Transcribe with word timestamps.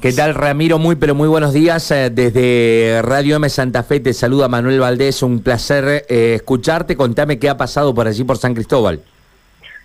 ¿Qué 0.00 0.14
tal, 0.14 0.34
Ramiro? 0.34 0.78
Muy, 0.78 0.96
pero 0.96 1.14
muy 1.14 1.28
buenos 1.28 1.52
días. 1.52 1.90
Eh, 1.90 2.08
desde 2.08 3.02
Radio 3.02 3.36
M 3.36 3.46
Santa 3.50 3.82
Fe 3.82 4.00
te 4.00 4.14
saluda 4.14 4.48
Manuel 4.48 4.80
Valdés. 4.80 5.22
Un 5.22 5.42
placer 5.42 6.06
eh, 6.08 6.36
escucharte. 6.36 6.96
Contame 6.96 7.38
qué 7.38 7.50
ha 7.50 7.58
pasado 7.58 7.94
por 7.94 8.06
allí, 8.06 8.24
por 8.24 8.38
San 8.38 8.54
Cristóbal. 8.54 9.02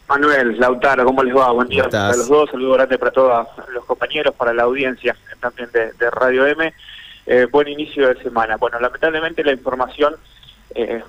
Manuel, 0.07 0.57
Lautaro, 0.57 1.03
¿cómo 1.03 1.21
les 1.21 1.35
va? 1.35 1.51
Buen 1.51 1.67
día 1.67 1.89
para 1.89 2.15
los 2.15 2.29
dos. 2.29 2.49
Saludo 2.49 2.75
grande 2.75 2.97
para 2.97 3.11
todos 3.11 3.45
los 3.73 3.83
compañeros, 3.83 4.33
para 4.35 4.53
la 4.53 4.63
audiencia 4.63 5.17
también 5.41 5.69
de, 5.73 6.09
Radio 6.11 6.47
M. 6.47 6.73
Eh, 7.25 7.47
buen 7.51 7.67
inicio 7.67 8.07
de 8.07 8.23
semana. 8.23 8.55
Bueno, 8.55 8.79
lamentablemente 8.79 9.43
la 9.43 9.51
información, 9.51 10.15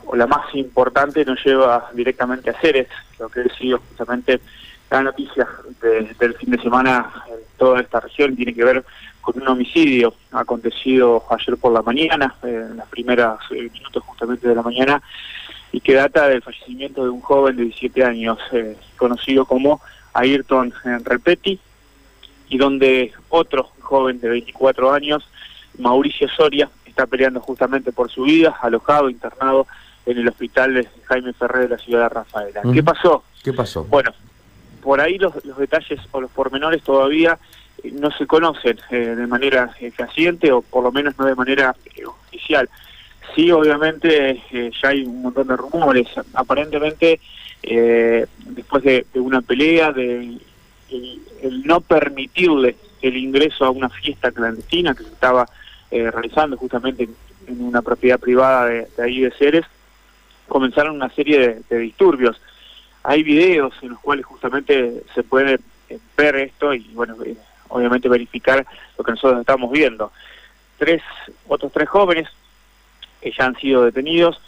o 0.07 0.17
la 0.17 0.27
más 0.27 0.53
importante, 0.55 1.25
nos 1.25 1.39
lleva 1.45 1.91
directamente 1.95 2.51
a 2.51 2.61
Ceres, 2.61 2.89
lo 3.21 3.29
que 3.29 3.43
ha 3.43 3.57
sido 3.57 3.79
justamente 3.89 4.41
la 4.91 5.03
noticia 5.03 5.47
del 5.81 6.35
fin 6.35 6.51
de 6.51 6.59
semana 6.59 7.13
en 7.29 7.41
toda 7.59 7.81
esta 7.81 8.01
región 8.01 8.37
tiene 8.37 8.55
que 8.55 8.65
ver 8.65 8.85
con 9.21 9.43
un 9.43 9.49
homicidio 9.49 10.15
acontecido 10.31 11.25
ayer 11.31 11.57
por 11.57 11.73
la 11.73 11.83
mañana, 11.83 12.35
eh, 12.45 12.69
en 12.71 12.77
las 12.77 12.87
primeras 12.89 13.39
eh, 13.51 13.69
minutos 13.73 14.05
justamente 14.07 14.49
de 14.49 14.55
la 14.55 14.63
mañana, 14.63 15.03
y 15.73 15.81
que 15.81 15.95
data 15.95 16.29
del 16.29 16.43
fallecimiento 16.43 17.03
de 17.03 17.11
un 17.11 17.21
joven 17.21 17.57
de 17.57 17.65
17 17.65 18.05
años, 18.05 18.39
eh, 18.53 18.77
conocido 18.97 19.45
como 19.45 19.81
Ayrton 20.15 20.73
Repeti, 21.05 21.59
y 22.49 22.59
donde 22.59 23.13
otro 23.29 23.69
joven 23.81 24.21
de 24.21 24.29
24 24.29 24.93
años, 24.93 25.29
Mauricio 25.79 26.29
Soria, 26.29 26.71
está 26.87 27.07
peleando 27.07 27.41
justamente 27.41 27.91
por 27.91 28.11
su 28.11 28.23
vida, 28.23 28.57
alojado, 28.63 29.11
internado 29.11 29.67
en 30.07 30.19
el 30.19 30.29
hospital 30.29 30.75
de 30.75 30.89
Jaime 31.07 31.33
Ferrer 31.33 31.69
de 31.69 31.77
la 31.77 31.83
ciudad 31.83 32.03
de 32.03 32.09
Rafaela. 32.11 32.63
¿Qué 32.73 32.83
pasó? 32.83 33.25
¿Qué 33.43 33.53
pasó? 33.53 33.85
Bueno, 33.85 34.13
por 34.87 35.01
ahí 35.01 35.19
los, 35.19 35.35
detalles 35.59 35.99
o 36.13 36.21
los 36.21 36.31
pormenores 36.31 36.81
todavía 36.81 37.41
eh, 37.83 37.91
no 37.91 38.09
se 38.13 38.25
conocen 38.25 38.79
eh, 38.93 39.17
de 39.17 39.27
manera 39.27 39.75
eh, 39.81 39.91
fehaciente 39.91 40.53
o 40.53 40.63
por 40.63 40.85
lo 40.85 40.93
menos 40.93 41.19
no 41.19 41.25
de 41.25 41.35
manera 41.35 41.75
oficial. 42.07 42.71
Sí, 43.35 43.51
obviamente 43.51 44.41
ya 44.81 44.91
hay 44.91 45.03
un 45.03 45.23
montón 45.23 45.49
de 45.49 45.57
rumores. 45.57 46.07
Aparentemente, 46.35 47.21
después 47.61 48.85
de, 48.85 49.05
una 49.15 49.43
pelea, 49.43 49.91
de 49.91 50.39
el, 50.89 51.63
no 51.65 51.81
permitirle 51.81 52.77
el 53.03 53.17
ingreso 53.17 53.65
a 53.65 53.71
una 53.71 53.89
fiesta 53.89 54.31
clandestina 54.31 54.95
que 54.95 55.03
se 55.03 55.11
estaba 55.11 55.49
realizando 55.91 56.57
justamente 56.57 57.09
en, 57.49 57.61
una 57.61 57.83
propiedad 57.83 58.21
privada 58.21 58.67
de, 58.67 58.87
ahí 59.03 59.21
de 59.21 59.33
Ceres, 59.33 59.67
comenzaron 60.47 60.95
una 60.95 61.11
serie 61.11 61.63
de 61.69 61.79
disturbios 61.79 62.41
hay 63.07 63.23
videos 63.23 63.73
en 63.83 63.91
los 63.91 64.01
cuales 64.01 64.27
justamente 64.27 65.03
se 65.15 65.23
puede 65.23 65.61
eh, 65.89 65.99
ver 66.17 66.37
esto 66.37 66.75
y 66.75 66.81
bueno 66.93 67.17
eh, 67.25 67.37
obviamente 67.69 68.09
verificar 68.09 68.67
lo 68.99 69.05
que 69.05 69.13
nosotros 69.13 69.41
estamos 69.41 69.71
viendo 69.71 70.13
tres 70.77 71.03
otros 71.47 71.73
tres 71.73 71.89
jóvenes 71.89 72.29
que 73.21 73.31
ya 73.31 73.47
han 73.47 73.57
sido 73.57 73.85
detenidos 73.85 74.41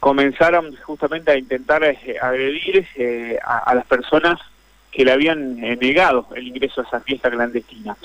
comenzaron 0.00 0.74
justamente 0.76 1.30
a 1.30 1.38
intentar 1.38 1.84
eh, 1.84 2.16
agredir 2.20 2.84
a, 3.44 3.74
las 3.74 3.86
personas 3.86 4.40
que 4.90 5.04
le 5.04 5.12
habían 5.12 5.60
negado 5.60 6.26
el 6.34 6.48
ingreso 6.48 6.80
a 6.80 6.84
esa 6.84 7.00
fiesta 7.00 7.30
clandestina. 7.30 7.96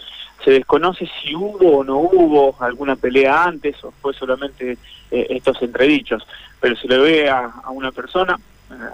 Se 0.43 0.51
desconoce 0.51 1.09
si 1.19 1.33
hubo 1.33 1.77
o 1.77 1.83
no 1.83 1.97
hubo 1.97 2.55
alguna 2.59 2.95
pelea 2.95 3.45
antes 3.45 3.81
o 3.83 3.91
fue 4.01 4.13
solamente 4.13 4.77
estos 5.09 5.59
entredichos, 5.63 6.27
pero 6.59 6.75
se 6.75 6.87
le 6.87 6.97
ve 6.99 7.29
a, 7.29 7.45
a 7.63 7.71
una 7.71 7.91
persona, 7.91 8.37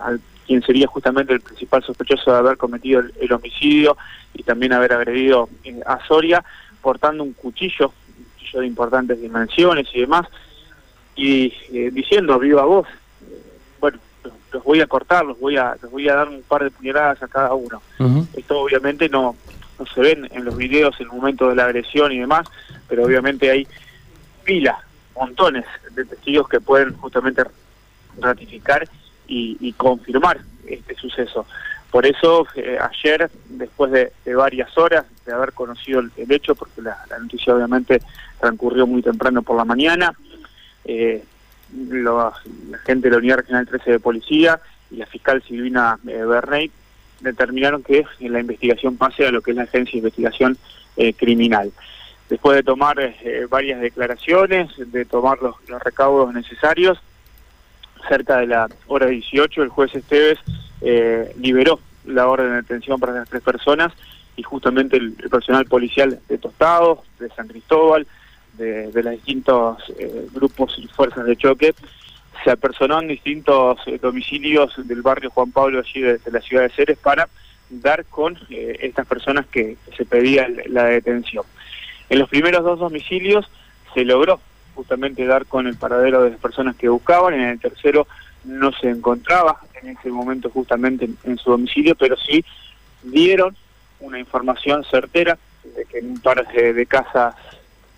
al 0.03 0.21
quien 0.45 0.61
sería 0.61 0.87
justamente 0.87 1.33
el 1.33 1.41
principal 1.41 1.83
sospechoso 1.83 2.31
de 2.31 2.37
haber 2.37 2.57
cometido 2.57 3.01
el, 3.19 3.31
homicidio 3.31 3.97
y 4.33 4.43
también 4.43 4.73
haber 4.73 4.93
agredido 4.93 5.49
eh, 5.63 5.79
a 5.85 6.05
Soria, 6.05 6.43
portando 6.81 7.23
un 7.23 7.33
cuchillo, 7.33 7.93
un 8.17 8.25
cuchillo 8.33 8.59
de 8.61 8.67
importantes 8.67 9.21
dimensiones 9.21 9.87
y 9.93 10.01
demás, 10.01 10.27
y 11.15 11.53
eh, 11.71 11.89
diciendo 11.91 12.39
viva 12.39 12.63
voz, 12.63 12.87
bueno, 13.79 13.99
los, 14.51 14.63
voy 14.63 14.81
a 14.81 14.87
cortar, 14.87 15.25
los 15.25 15.39
voy 15.39 15.57
a, 15.57 15.77
los 15.81 15.91
voy 15.91 16.09
a 16.09 16.15
dar 16.15 16.29
un 16.29 16.41
par 16.43 16.63
de 16.63 16.71
puñaladas 16.71 17.21
a 17.23 17.27
cada 17.27 17.53
uno. 17.53 17.81
Esto 18.33 18.59
obviamente 18.59 19.07
no, 19.09 19.35
no 19.79 19.85
se 19.85 20.01
ven 20.01 20.27
en 20.31 20.45
los 20.45 20.57
videos 20.57 20.95
en 20.99 21.07
el 21.07 21.11
momento 21.13 21.49
de 21.49 21.55
la 21.55 21.65
agresión 21.65 22.11
y 22.11 22.19
demás, 22.19 22.47
pero 22.87 23.03
obviamente 23.03 23.49
hay 23.49 23.67
pilas, 24.43 24.77
montones 25.15 25.65
de 25.95 26.05
testigos 26.05 26.47
que 26.49 26.59
pueden 26.59 26.93
justamente 26.97 27.43
ratificar 28.19 28.87
y, 29.31 29.73
confirmar 29.73 30.41
este 30.67 30.95
suceso. 30.95 31.45
Por 31.89 32.05
eso 32.05 32.45
eh, 32.55 32.77
ayer, 32.79 33.29
después 33.49 33.91
de, 33.91 34.11
varias 34.33 34.77
horas 34.77 35.05
de 35.25 35.33
haber 35.33 35.53
conocido 35.53 35.99
el, 35.99 36.31
hecho, 36.31 36.55
porque 36.55 36.81
la, 36.81 36.97
noticia 37.19 37.55
obviamente 37.55 38.01
transcurrió 38.39 38.87
muy 38.87 39.01
temprano 39.01 39.41
por 39.41 39.57
la 39.57 39.65
mañana, 39.65 40.13
eh, 40.85 41.23
la 41.73 42.33
gente 42.85 43.07
de 43.07 43.11
la 43.11 43.17
Unidad 43.17 43.37
Regional 43.37 43.67
13 43.67 43.91
de 43.91 43.99
Policía 43.99 44.59
y 44.89 44.97
la 44.97 45.05
fiscal 45.05 45.41
Silvina 45.47 45.97
eh, 46.05 46.23
Bernay 46.23 46.69
determinaron 47.21 47.83
que 47.83 48.05
la 48.19 48.39
investigación 48.39 48.97
pase 48.97 49.25
a 49.27 49.31
lo 49.31 49.41
que 49.41 49.51
es 49.51 49.57
la 49.57 49.63
Agencia 49.63 49.93
de 49.93 49.99
Investigación 49.99 50.57
Criminal. 51.17 51.71
Después 52.29 52.57
de 52.57 52.63
tomar 52.63 52.97
varias 53.49 53.79
declaraciones, 53.79 54.69
de 54.77 55.05
tomar 55.05 55.39
los 55.41 55.55
recaudos 55.83 56.33
necesarios, 56.33 56.99
cerca 58.07 58.37
de 58.37 58.47
la 58.47 58.67
hora 58.87 59.07
18, 59.07 59.63
el 59.63 59.69
juez 59.69 59.93
Esteves 59.95 60.39
eh, 60.81 61.33
liberó 61.37 61.79
la 62.05 62.27
orden 62.27 62.49
de 62.49 62.55
detención 62.57 62.99
para 62.99 63.13
las 63.13 63.29
tres 63.29 63.41
personas 63.41 63.93
y 64.35 64.43
justamente 64.43 64.97
el, 64.97 65.13
personal 65.13 65.65
policial 65.65 66.19
de 66.27 66.37
Tostados, 66.37 66.99
de 67.19 67.29
San 67.29 67.47
Cristóbal, 67.47 68.07
de, 68.53 68.91
los 68.93 69.11
distintos 69.11 69.77
eh, 69.99 70.27
grupos 70.33 70.75
y 70.77 70.87
fuerzas 70.87 71.25
de 71.25 71.35
choque, 71.35 71.73
se 72.43 72.51
apersonó 72.51 73.01
en 73.01 73.07
distintos 73.07 73.79
eh, 73.85 73.99
domicilios 74.01 74.73
del 74.87 75.01
barrio 75.01 75.29
Juan 75.29 75.51
Pablo, 75.51 75.79
allí 75.79 76.01
de, 76.01 76.19
la 76.31 76.41
ciudad 76.41 76.63
de 76.63 76.69
Ceres, 76.69 76.97
para 76.97 77.27
dar 77.69 78.03
con 78.05 78.37
estas 78.49 79.07
personas 79.07 79.45
que 79.47 79.77
se 79.95 80.03
pedía 80.03 80.45
la 80.67 80.85
detención. 80.85 81.45
En 82.09 82.19
los 82.19 82.27
primeros 82.27 82.63
dos 82.65 82.79
domicilios 82.79 83.49
se 83.93 84.03
logró 84.03 84.41
justamente 84.75 85.25
dar 85.25 85.45
con 85.45 85.67
el 85.67 85.75
paradero 85.75 86.23
de 86.23 86.31
las 86.31 86.39
personas 86.39 86.75
que 86.75 86.89
buscaban, 86.89 87.33
en 87.33 87.41
el 87.41 87.59
tercero 87.59 88.07
no 88.43 88.71
se 88.71 88.89
encontraba 88.89 89.59
en 89.81 89.89
ese 89.89 90.09
momento 90.09 90.49
justamente 90.49 91.09
en, 91.23 91.37
su 91.37 91.51
domicilio, 91.51 91.95
pero 91.95 92.15
sí 92.17 92.43
dieron 93.03 93.55
una 93.99 94.19
información 94.19 94.83
certera 94.83 95.37
de 95.63 95.85
que 95.85 95.99
en 95.99 96.11
un 96.11 96.19
par 96.19 96.47
de, 96.47 96.85
casas 96.85 97.35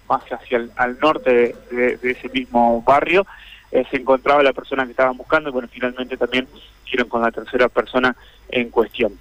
más 0.09 0.23
hacia 0.31 0.57
el 0.57 0.72
al 0.75 1.00
norte 1.00 1.56
de, 1.72 2.00
ese 2.03 2.29
mismo 2.29 2.81
barrio 2.81 3.25
eh, 3.72 3.85
se 3.90 3.97
encontraba 3.97 4.44
la 4.44 4.53
persona 4.53 4.85
que 4.85 4.91
estaban 4.91 5.16
buscando 5.16 5.50
y 5.50 5.53
bueno, 5.53 5.69
finalmente 5.72 6.17
también 6.17 6.47
hicieron 6.85 7.07
con 7.07 7.22
la 7.22 7.31
tercera 7.31 7.69
persona 7.69 8.16
en 8.50 8.69
cuestión. 8.69 9.17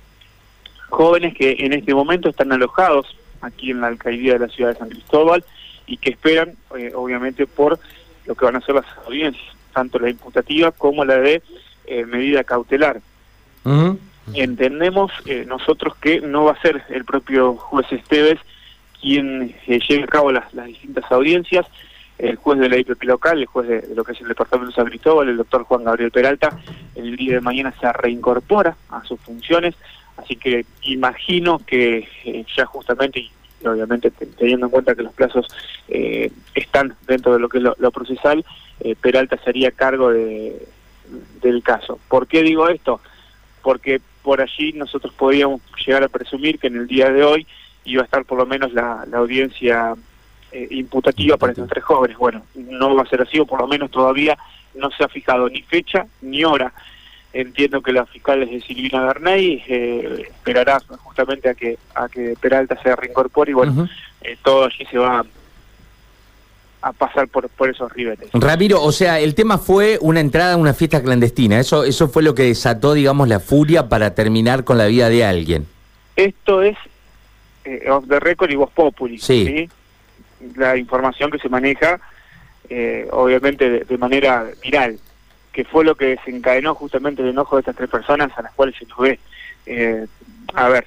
Jóvenes 0.91 1.35
que 1.35 1.57
en 1.61 1.73
este 1.73 1.95
momento 1.95 2.29
están 2.29 2.53
alojados 2.53 3.17
aquí 3.41 3.71
en 3.71 3.81
la 3.81 3.87
alcaldía 3.87 4.35
de 4.35 4.41
la 4.41 4.49
ciudad 4.49 4.73
de 4.73 4.79
San 4.79 4.91
Cristóbal 4.91 5.45
y 5.93 5.99
que 5.99 6.09
esperan, 6.09 6.55
eh, 6.75 6.91
obviamente, 6.95 7.47
por 7.47 7.79
lo 8.25 8.35
que 8.35 8.45
van 8.47 8.57
a 8.57 8.63
ser 8.63 8.77
las 8.77 8.87
audiencias, 9.07 9.45
tanto 9.75 9.99
la 9.99 10.09
imputativa 10.09 10.73
como 10.73 11.05
la 11.05 11.19
de 11.19 11.43
eh, 11.85 12.07
medida 12.07 12.45
cautelar. 12.45 13.03
Entendemos 14.33 15.13
eh, 15.27 15.45
nosotros 15.47 15.95
que 15.97 16.23
no 16.23 16.45
va 16.45 16.53
a 16.53 16.63
ser 16.63 16.83
el 16.89 17.05
propio 17.05 17.57
juez 17.57 17.87
Esteves 17.93 18.39
quien 19.03 19.55
lleve 19.67 20.05
a 20.05 20.07
cabo 20.07 20.33
las, 20.33 20.45
distintas 20.65 21.05
audiencias, 21.13 21.67
el 22.17 22.37
juez 22.37 22.59
de 22.59 22.71
la 22.71 22.79
IPP 22.79 23.03
local, 23.05 23.41
el 23.41 23.47
juez 23.47 23.69
de, 23.69 23.95
lo 23.95 24.05
que 24.05 24.13
es 24.13 24.21
el 24.23 24.29
Departamento 24.29 24.71
de 24.71 24.77
San 24.77 24.87
Cristóbal, 24.87 25.29
el 25.29 25.37
doctor 25.37 25.65
Juan 25.65 25.85
Gabriel 25.85 26.11
Peralta, 26.11 26.59
el 26.95 27.17
día 27.17 27.35
de 27.35 27.41
mañana 27.43 27.75
se 27.79 27.93
reincorpora 27.93 28.77
a 28.89 29.05
sus 29.05 29.21
funciones, 29.21 29.75
así 30.17 30.37
que 30.37 30.65
imagino 30.85 31.59
que 31.59 32.09
ya 32.57 32.65
justamente, 32.65 33.29
obviamente 33.67 34.11
teniendo 34.11 34.67
en 34.67 34.71
cuenta 34.71 34.95
que 34.95 35.03
los 35.03 35.13
plazos 35.13 35.47
eh, 35.89 36.31
están 36.55 36.95
dentro 37.07 37.33
de 37.33 37.41
lo 37.41 37.49
que 37.49 37.59
es 37.59 37.65
lo, 37.65 37.91
procesal, 37.91 38.45
eh, 38.81 38.95
Peralta 39.01 39.37
sería 39.45 39.71
cargo 39.71 40.11
de, 40.11 40.67
del 41.41 41.63
caso. 41.63 41.99
¿Por 42.09 42.27
qué 42.27 42.43
digo 42.43 42.69
esto? 42.69 43.01
Porque 43.63 44.01
por 44.23 44.41
allí 44.41 44.73
nosotros 44.73 45.13
podíamos 45.15 45.61
llegar 45.85 46.03
a 46.05 46.09
presumir 46.09 46.59
que 46.59 46.69
en 46.69 46.77
el 46.77 46.87
día 46.87 47.11
de 47.11 47.25
hoy 47.25 47.47
iba 47.85 48.03
a 48.03 48.05
estar 48.05 48.25
por 48.25 48.39
lo 48.39 48.47
menos 48.47 48.73
la, 48.73 49.07
audiencia 49.13 49.95
eh, 50.53 50.69
imputativa 50.71 51.37
para 51.37 51.53
estos 51.53 51.69
tres 51.69 51.85
jóvenes. 51.85 52.17
Bueno, 52.17 52.43
no 52.55 52.95
va 52.95 53.03
a 53.03 53.07
ser 53.07 53.23
así, 53.23 53.39
o 53.41 53.47
por 53.47 53.61
lo 53.61 53.67
menos 53.67 53.91
todavía 53.91 54.39
no 54.75 54.91
se 54.91 55.05
ha 55.05 55.09
fijado 55.09 55.49
ni 55.49 55.63
fecha 55.63 56.07
ni 56.21 56.45
hora 56.45 56.73
entiendo 57.33 57.83
que 57.83 57.93
la 57.93 58.07
fiscal 58.07 58.43
es 58.43 58.51
de 58.51 58.61
Silvina 58.61 59.05
Bernay, 59.05 59.63
eh, 59.67 60.27
esperará 60.29 60.81
justamente 60.99 61.49
a 61.49 61.55
que 61.55 61.79
a 61.95 62.09
que 62.09 62.35
Peralta 62.41 62.81
se 62.83 62.95
reincorpore 62.95 63.51
y 63.51 63.55
bueno, 63.55 63.89
eh, 64.23 64.37
todo 64.43 64.65
allí 64.65 64.85
se 64.91 64.99
va 64.99 65.25
a 66.83 66.93
pasar 66.93 67.29
por, 67.29 67.49
por 67.49 67.71
esos 67.71 67.93
ribetes. 67.93 68.29
Ramiro, 68.33 68.83
o 68.83 68.93
sea, 68.93 69.21
el 69.21 69.35
tema 69.35 69.59
fue 69.59 69.99
una 70.01 70.21
entrada 70.21 70.55
a 70.55 70.57
una 70.57 70.75
fiesta 70.75 71.03
clandestina, 71.03 71.61
eso 71.61 71.85
eso 71.85 72.09
fue 72.09 72.23
lo 72.23 72.35
que 72.35 72.45
desató, 72.45 72.93
digamos, 72.93 73.29
la 73.29 73.41
furia 73.41 73.89
para 73.89 74.15
terminar 74.15 74.65
con 74.65 74.79
la 74.79 74.87
vida 74.87 75.09
de 75.09 75.25
alguien. 75.25 75.67
Esto 76.17 76.63
es 76.63 76.77
eh, 77.65 77.89
off 77.89 78.05
the 78.09 78.19
record 78.19 78.51
y 78.51 78.57
voz 78.57 78.71
populi, 78.71 79.19
sí. 79.19 79.69
la 80.57 80.77
información 80.77 81.31
que 81.31 81.39
se 81.39 81.49
maneja, 81.49 82.01
eh, 82.69 83.07
obviamente 83.13 83.85
de, 83.85 83.99
manera 83.99 84.47
viral, 84.63 84.99
que 85.53 85.65
fue 85.65 85.85
lo 85.85 85.95
que 85.95 86.07
desencadenó 86.07 86.75
justamente 86.75 87.23
el 87.23 87.29
enojo 87.29 87.57
de 87.57 87.61
estas 87.61 87.77
tres 87.77 87.91
personas 87.91 88.31
a 88.37 88.43
las 88.43 88.53
cuales 88.55 88.75
se 88.77 88.87
nos 88.87 88.99
ve, 88.99 89.19
eh, 89.67 90.07
a 90.55 90.69
ver, 90.69 90.87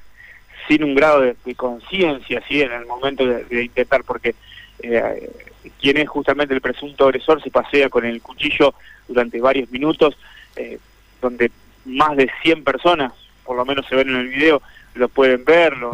sin 0.67 0.83
un 0.83 0.95
grado 0.95 1.21
de, 1.21 1.55
conciencia, 1.55 2.41
¿sí? 2.47 2.61
En 2.61 2.71
el 2.71 2.85
momento 2.85 3.25
de, 3.25 3.63
intentar, 3.63 4.03
porque 4.03 4.35
eh, 4.79 5.31
quien 5.79 5.97
es 5.97 6.09
justamente 6.09 6.53
el 6.53 6.61
presunto 6.61 7.05
agresor 7.05 7.41
se 7.41 7.51
pasea 7.51 7.89
con 7.89 8.05
el 8.05 8.21
cuchillo 8.21 8.73
durante 9.07 9.39
varios 9.39 9.69
minutos, 9.69 10.17
eh, 10.55 10.79
donde 11.21 11.51
más 11.85 12.17
de 12.17 12.29
100 12.41 12.63
personas, 12.63 13.13
por 13.43 13.55
lo 13.55 13.65
menos 13.65 13.85
se 13.87 13.95
ven 13.95 14.09
en 14.09 14.15
el 14.15 14.27
video, 14.29 14.61
lo 14.95 15.09
pueden 15.09 15.45
ver, 15.45 15.77
lo, 15.77 15.91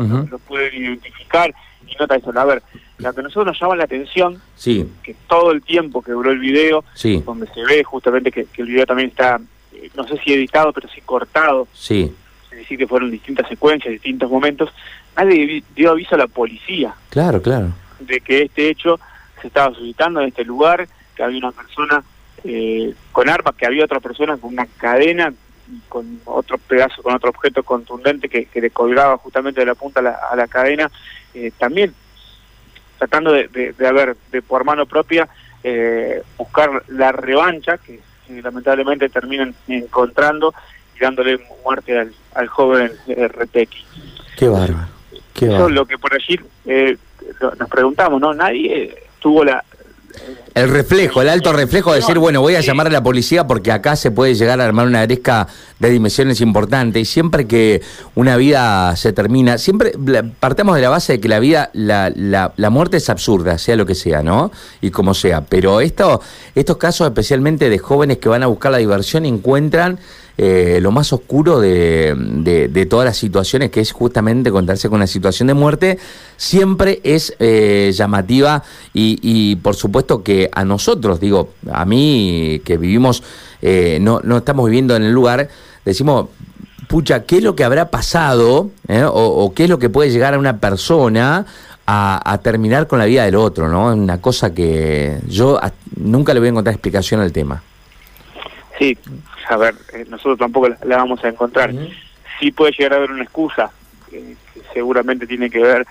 pueden 0.47 0.75
identificar 0.75 1.53
nota 2.00 2.16
eso. 2.16 2.31
A 2.38 2.45
ver, 2.45 2.63
lo 2.98 3.13
que 3.13 3.19
a 3.19 3.24
nosotros 3.24 3.45
nos 3.48 3.60
llama 3.60 3.75
la 3.75 3.83
atención, 3.83 4.42
sí. 4.56 4.88
que 5.04 5.16
todo 5.28 5.51
el 5.51 5.62
tiempo 5.62 6.01
que 6.01 6.12
duró 6.12 6.31
el 6.31 6.39
video, 6.39 6.83
donde 7.25 7.48
se 7.48 7.63
ve 7.63 7.83
justamente 7.83 8.31
que, 8.31 8.48
el 8.57 8.68
video 8.68 8.86
también 8.86 9.10
está, 9.10 9.39
eh, 9.74 9.89
no 9.95 10.07
sé 10.07 10.18
si 10.24 10.33
editado, 10.33 10.74
pero 10.74 10.88
sí 10.89 11.01
cortado, 11.01 11.68
sí. 11.74 12.13
es 12.51 12.57
decir, 12.57 12.78
que 12.78 12.88
fueron 12.88 13.12
distintas 13.12 13.48
secuencias, 13.48 13.92
distintos 13.92 14.30
momentos, 14.30 14.69
nadie 15.16 15.63
dio 15.75 15.92
aviso 15.92 16.16
a 16.16 16.19
la 16.19 16.28
policía. 16.28 16.94
Claro, 17.10 17.42
claro. 17.42 17.74
De 18.00 18.19
que 18.22 18.44
este 18.44 18.69
hecho 18.69 19.00
se 19.42 19.48
estaba 19.48 19.74
suscitando 19.75 20.22
en 20.22 20.27
este 20.27 20.45
lugar, 20.45 20.88
que 21.16 21.24
había 21.24 21.39
una 21.39 21.51
persona 21.51 22.04
eh, 22.44 22.94
con 23.12 23.30
armas, 23.30 23.56
que 23.56 23.66
había 23.66 23.86
otra 23.86 24.00
persona 24.00 24.38
con 24.38 24.54
una 24.54 24.66
cadena, 24.66 25.34
con 25.89 26.21
otro 26.25 26.57
pedazo, 26.57 27.01
con 27.01 27.15
otro 27.15 27.29
objeto 27.29 27.63
contundente 27.63 28.29
que, 28.29 28.47
le 28.53 28.69
colgaba 28.71 29.18
justamente 29.18 29.62
de 29.62 29.65
la 29.65 29.75
punta 29.75 30.00
a 30.00 30.35
la, 30.35 30.47
cadena, 30.47 30.91
eh, 31.33 31.51
también 31.57 31.94
tratando 32.97 33.31
de, 33.31 33.47
de, 33.47 33.88
haber, 33.88 34.15
de 34.31 34.41
por 34.41 34.63
mano 34.63 34.85
propia, 34.85 35.27
eh, 35.63 36.21
buscar 36.38 36.83
la 36.88 37.12
revancha, 37.12 37.77
que 37.77 38.00
lamentablemente 38.29 39.09
terminan 39.09 39.53
encontrando 39.68 40.53
y 40.95 41.00
dándole 41.00 41.39
muerte 41.63 42.00
al, 42.00 42.13
al 42.35 42.47
joven 42.47 42.91
Retequi. 43.07 43.85
Qué 44.38 44.47
bárbaro. 44.47 44.88
Qué 45.33 45.47
Eso 45.47 45.67
es 45.67 45.74
lo 45.74 45.85
que 45.85 45.97
por 45.97 46.13
allí 46.13 46.39
nos 47.41 47.69
preguntamos, 47.69 48.21
¿no? 48.21 48.33
Nadie 48.33 48.95
tuvo 49.19 49.44
la, 49.44 49.63
el 50.54 50.69
reflejo, 50.69 51.22
el 51.22 51.30
alto 51.30 51.54
reflejo 51.54 51.92
de 51.92 52.00
decir, 52.00 52.18
bueno, 52.18 52.42
voy 52.42 52.56
a 52.56 52.62
llamar 52.62 52.88
a 52.88 52.90
la 52.90 53.02
policía 53.02 53.48
porque 53.48 53.72
acá 53.72 53.96
se 53.96 54.12
puede 54.12 54.36
llegar 54.36 54.60
a 54.60 54.66
armar 54.66 54.86
una 54.86 55.06
gresca 55.06 55.48
de 55.80 55.90
dimensiones 55.90 56.42
importantes. 56.42 57.02
Y 57.02 57.06
siempre 57.06 57.48
que 57.48 57.81
una 58.16 58.36
vida 58.36 58.96
se 58.96 59.13
termina, 59.13 59.58
siempre 59.58 59.94
partamos 60.40 60.75
de 60.75 60.81
la 60.81 60.90
base 60.90 61.13
de 61.13 61.19
que 61.22 61.30
la 61.30 61.40
vida, 61.40 61.69
la, 61.74 62.12
la, 62.13 62.54
la 62.58 62.69
muerte 62.69 62.98
es 62.98 63.10
absurda, 63.10 63.58
sea 63.58 63.75
lo 63.75 63.86
que 63.86 63.96
sea, 63.96 64.24
¿no? 64.24 64.52
Y 64.81 64.92
como 64.92 65.13
sea. 65.13 65.42
Pero 65.42 65.80
esto, 65.80 66.22
estos 66.54 66.78
casos, 66.78 67.08
especialmente 67.08 67.69
de 67.69 67.78
jóvenes 67.78 68.18
que 68.18 68.28
van 68.28 68.44
a 68.44 68.48
buscar 68.48 68.72
la 68.72 68.80
diversión, 68.80 69.25
encuentran 69.25 70.00
eh, 70.38 70.80
lo 70.81 70.92
más 70.92 71.12
oscuro 71.13 71.60
de, 71.60 72.88
todas 72.89 73.06
las 73.06 73.18
situaciones, 73.18 73.69
que 73.69 73.81
es 73.81 73.92
justamente 73.92 74.51
contarse 74.51 74.89
con 74.89 74.98
una 74.98 75.07
situación 75.07 75.48
de 75.48 75.54
muerte, 75.54 76.00
siempre 76.38 77.01
es 77.04 77.36
eh, 77.39 77.92
llamativa 77.94 78.63
y, 78.94 79.56
por 79.57 79.75
supuesto 79.75 80.24
que 80.24 80.50
a 80.54 80.66
nosotros, 80.66 81.19
digo, 81.19 81.50
a 81.72 81.86
mí 81.86 82.62
que 82.66 82.78
vivimos, 82.78 83.24
eh, 83.62 84.00
no, 84.01 84.19
no 84.24 84.38
estamos 84.38 84.66
viviendo 84.66 84.95
en 84.95 85.04
el 85.04 85.12
lugar, 85.12 85.50
decimos, 85.86 86.28
pucha, 86.88 87.24
¿qué 87.24 87.38
es 87.38 87.44
lo 87.44 87.56
que 87.56 87.63
habrá 87.63 87.89
pasado 87.89 88.72
o, 88.89 89.54
qué 89.56 89.66
es 89.66 89.69
lo 89.69 89.80
que 89.80 89.89
puede 89.89 90.12
llegar 90.12 90.34
a 90.34 90.39
una 90.39 90.60
persona 90.60 91.45
a, 91.88 92.39
terminar 92.42 92.88
con 92.88 93.00
la 93.00 93.06
vida 93.06 93.25
del 93.25 93.36
otro, 93.36 93.68
¿no? 93.68 93.94
Una 93.94 94.22
cosa 94.22 94.54
que 94.54 95.19
yo 95.27 95.60
nunca 95.98 96.34
le 96.34 96.39
voy 96.39 96.48
a 96.48 96.51
encontrar 96.51 96.74
explicación 96.74 97.19
al 97.19 97.31
tema. 97.34 97.62
Sí, 98.81 98.98
a 99.48 99.57
ver, 99.57 99.75
eh, 99.94 100.06
nosotros 100.10 100.39
tampoco 100.39 100.68
la, 100.68 100.98
vamos 100.98 101.24
a 101.24 101.28
encontrar. 101.28 101.72
Sí 102.39 102.51
puede 102.51 102.72
llegar 102.72 102.94
a 102.94 102.95
haber 102.95 103.12
una 103.12 103.22
excusa, 103.22 103.69
que 104.10 104.36
seguramente 104.74 105.28
tiene 105.28 105.51
que 105.51 105.60
ver, 105.60 105.86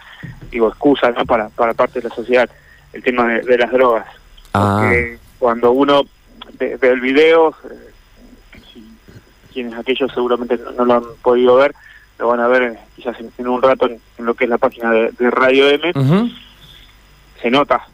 digo, 0.51 0.67
excusa, 0.67 1.13
¿no? 1.13 1.25
Para, 1.25 1.51
para 1.51 1.73
parte 1.73 2.01
de 2.01 2.09
la 2.09 2.15
sociedad, 2.17 2.51
el 2.93 3.05
tema 3.05 3.29
de, 3.29 3.59
las 3.59 3.71
drogas. 3.71 4.09
Ah. 4.55 4.81
Porque 4.81 5.19
cuando 5.39 5.71
uno 5.71 6.03
ve, 6.59 6.77
el 6.83 7.01
video, 7.01 7.55
eh, 7.63 8.59
quienes 9.53 9.79
aquellos 9.79 10.11
seguramente 10.13 10.59
no, 10.77 10.85
lo 10.85 10.95
han 10.95 11.05
podido 11.23 11.55
ver, 11.55 11.73
lo 12.19 12.27
van 12.27 12.41
a 12.41 12.49
ver 12.49 12.63
eh, 12.63 12.79
quizás 12.97 13.17
en, 13.21 13.47
un 13.47 13.63
rato 13.63 13.87
en, 13.87 14.01
lo 14.19 14.35
que 14.35 14.47
es 14.47 14.51
la 14.51 14.59
página 14.59 14.91
de, 14.91 15.31
Radio 15.31 15.69
M, 15.69 15.93
se 17.41 17.51
nota 17.53 17.87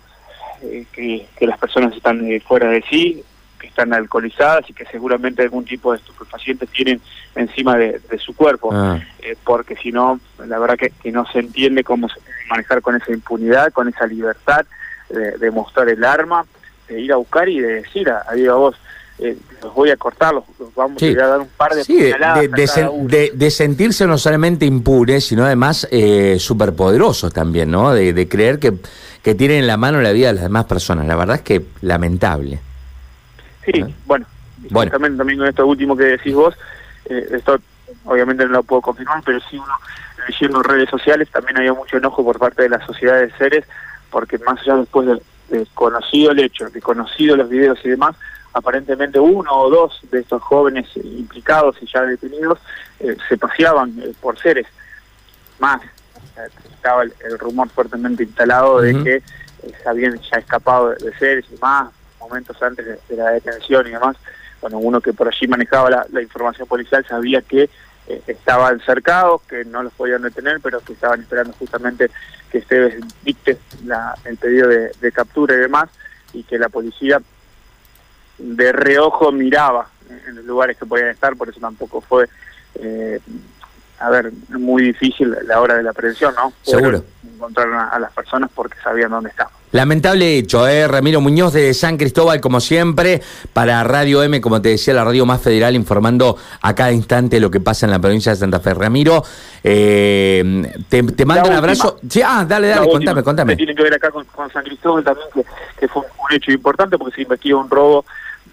que, 0.62 1.26
que, 1.37 1.46
las 1.46 1.58
personas 1.58 1.94
están 1.94 2.26
fuera 2.49 2.70
de 2.70 2.82
sí, 2.88 3.22
que 3.58 3.66
están 3.66 3.92
alcoholizadas 3.92 4.68
y 4.68 4.72
que 4.72 4.84
seguramente 4.86 5.42
algún 5.42 5.64
tipo 5.64 5.92
de 5.92 5.98
estupefacientes 5.98 6.68
tienen 6.70 7.00
encima 7.34 7.76
de, 7.76 8.00
su 8.18 8.34
cuerpo, 8.34 8.70
ah. 8.72 8.98
eh, 9.20 9.36
porque 9.44 9.76
si 9.76 9.92
no, 9.92 10.20
la 10.46 10.58
verdad 10.58 10.76
que, 10.76 10.90
que, 10.90 11.12
no 11.12 11.26
se 11.26 11.40
entiende 11.40 11.84
cómo 11.84 12.08
manejar 12.48 12.80
con 12.80 12.96
esa 12.96 13.12
impunidad, 13.12 13.72
con 13.72 13.88
esa 13.88 14.06
libertad 14.06 14.66
de, 15.08 15.50
mostrar 15.50 15.88
el 15.88 16.04
arma, 16.04 16.44
de 16.88 17.00
ir 17.00 17.12
a 17.12 17.16
buscar 17.16 17.48
y 17.48 17.60
de 17.60 17.82
decir 17.82 18.08
a, 18.10 18.24
a 18.28 18.54
vos, 18.54 18.76
eh, 19.18 19.36
los 19.62 19.74
voy 19.74 19.90
a 19.90 19.96
cortar, 19.96 20.34
los, 20.34 20.44
vamos 20.74 21.02
a 21.02 21.06
dar 21.14 21.40
un 21.40 21.48
par 21.56 21.74
de 21.74 21.84
sí, 21.84 21.96
de, 21.96 23.30
de, 23.34 23.50
sentirse 23.50 24.06
no 24.06 24.18
solamente 24.18 24.66
impunes, 24.66 25.24
sino 25.24 25.44
además 25.44 25.88
eh, 25.90 26.36
superpoderosos 26.38 27.32
también, 27.32 27.70
¿no? 27.70 27.94
De, 27.94 28.28
creer 28.28 28.58
que, 28.58 28.74
que 29.22 29.34
tienen 29.34 29.58
en 29.58 29.66
la 29.66 29.76
mano 29.76 30.02
la 30.02 30.12
vida 30.12 30.28
de 30.28 30.34
las 30.34 30.42
demás 30.42 30.66
personas. 30.66 31.06
La 31.06 31.16
verdad 31.16 31.36
es 31.36 31.42
que 31.42 31.64
lamentable. 31.80 32.60
Sí, 33.66 33.84
bueno, 34.06 34.26
bueno. 34.70 34.90
también 34.90 35.38
con 35.38 35.46
esto 35.46 35.66
último 35.66 35.96
que 35.96 36.04
decís 36.04 36.34
vos, 36.34 36.54
eh, 37.06 37.26
esto 37.32 37.58
obviamente 38.04 38.44
no 38.46 38.52
lo 38.52 38.62
puedo 38.62 38.82
confirmar, 38.82 39.22
pero 39.24 39.40
sí 39.50 39.58
uno 39.58 39.74
leyendo 40.28 40.62
redes 40.62 40.88
sociales 40.88 41.28
también 41.30 41.56
había 41.58 41.72
mucho 41.72 41.96
enojo 41.96 42.24
por 42.24 42.38
parte 42.38 42.62
de 42.62 42.68
la 42.68 42.84
sociedad 42.84 43.18
de 43.18 43.30
seres, 43.32 43.64
porque 44.10 44.38
más 44.38 44.60
allá 44.60 44.76
después 44.76 45.06
de, 45.50 45.66
conocido 45.74 46.32
el 46.32 46.40
hecho, 46.40 46.68
de 46.68 46.80
conocido 46.80 47.36
los 47.36 47.48
videos 47.48 47.78
y 47.84 47.90
demás, 47.90 48.16
aparentemente 48.52 49.20
uno 49.20 49.52
o 49.52 49.70
dos 49.70 50.00
de 50.10 50.20
estos 50.20 50.42
jóvenes 50.42 50.88
implicados 50.96 51.76
y 51.80 51.86
ya 51.86 52.02
detenidos 52.02 52.58
eh, 53.00 53.16
se 53.28 53.36
paseaban 53.36 53.94
eh, 54.00 54.12
por 54.20 54.38
seres. 54.38 54.66
Más, 55.58 55.80
estaba 56.72 57.02
el, 57.02 57.38
rumor 57.38 57.68
fuertemente 57.70 58.22
instalado 58.22 58.80
de 58.80 59.02
que 59.02 59.22
se 59.62 59.88
habían 59.88 60.18
ya 60.20 60.38
escapado 60.38 60.90
de, 60.90 60.96
de 61.04 61.18
seres 61.18 61.44
y 61.52 61.58
más, 61.61 61.90
momentos 62.28 62.61
antes 62.62 62.87
de, 63.09 63.16
la 63.16 63.30
detención 63.30 63.87
y 63.87 63.90
demás, 63.90 64.16
bueno, 64.61 64.78
uno 64.78 65.00
que 65.00 65.12
por 65.12 65.28
allí 65.28 65.47
manejaba 65.47 66.06
la, 66.11 66.23
información 66.23 66.66
policial 66.66 67.04
sabía 67.06 67.42
que 67.42 67.68
eh, 68.09 68.23
estaban 68.26 68.80
cercados, 68.80 69.42
que 69.42 69.64
no 69.64 69.83
los 69.83 69.92
podían 69.92 70.23
detener, 70.23 70.61
pero 70.62 70.80
que 70.80 70.92
estaban 70.92 71.21
esperando 71.21 71.52
justamente 71.54 72.11
que 72.50 72.59
Esteves 72.59 72.97
dicte 73.23 73.59
el 74.25 74.37
pedido 74.37 74.68
de, 74.68 75.12
captura 75.12 75.54
y 75.54 75.59
demás, 75.59 75.90
y 76.33 76.42
que 76.42 76.59
la 76.59 76.68
policía 76.68 77.21
de 78.38 78.73
reojo 78.73 79.33
miraba 79.33 79.88
en 80.26 80.37
los 80.37 80.45
lugares 80.45 80.76
que 80.76 80.87
podían 80.87 81.09
estar, 81.09 81.37
por 81.37 81.49
eso 81.49 81.61
tampoco 81.61 82.00
fue, 82.00 82.28
eh, 82.75 83.21
a 83.99 84.11
ver, 84.11 84.30
muy 84.50 84.85
difícil 84.85 85.37
la 85.45 85.61
hora 85.61 85.75
de 85.76 85.83
la 85.83 85.92
prevención, 85.92 86.35
¿no? 86.35 86.52
Seguro. 86.62 87.04
Encontrar 87.25 87.88
a 87.92 87.99
las 87.99 88.12
personas 88.12 88.50
porque 88.54 88.78
sabían 88.80 89.11
dónde 89.11 89.30
estaban. 89.30 89.55
Lamentable 89.73 90.38
hecho, 90.38 90.66
¿eh? 90.68 90.87
Ramiro 90.87 91.20
Muñoz 91.20 91.52
de 91.52 91.75
San 91.75 91.96
Cristóbal, 91.96 92.40
como 92.40 92.61
siempre, 92.61 93.20
para 93.52 93.82
Radio 93.82 94.23
M, 94.23 94.40
como 94.40 94.62
te 94.62 94.70
decía, 94.70 94.94
la 94.94 95.04
radio 95.04 95.26
más 95.26 95.42
federal, 95.42 95.75
informando 95.75 96.37
a 96.62 96.75
cada 96.75 96.92
instante 96.92 97.40
lo 97.40 97.50
que 97.50 97.61
pasa 97.61 97.87
en 97.87 97.92
la 97.92 97.99
provincia 97.99 98.32
de 98.32 98.37
Santa 98.37 98.61
Fe. 98.61 98.75
Ramiro, 98.75 99.25
eh, 99.64 100.73
te, 100.88 101.25
mando 101.25 101.49
un 101.49 101.56
abrazo. 101.56 101.99
Sí, 102.08 102.23
ah, 102.25 102.44
dale, 102.49 102.68
dale, 102.68 102.88
contame, 102.88 103.23
contame. 103.23 103.56
Tiene 103.56 103.75
que 103.75 103.82
ver 103.82 103.94
acá 103.94 104.11
con, 104.11 104.25
San 104.52 104.64
Cristóbal 104.64 105.02
también, 105.02 105.28
que, 105.78 105.88
fue 105.88 106.02
un, 106.02 106.37
hecho 106.37 106.52
importante 106.52 106.96
porque 106.96 107.16
se 107.16 107.23
investiga 107.23 107.56
un 107.56 107.68
robo 107.68 108.04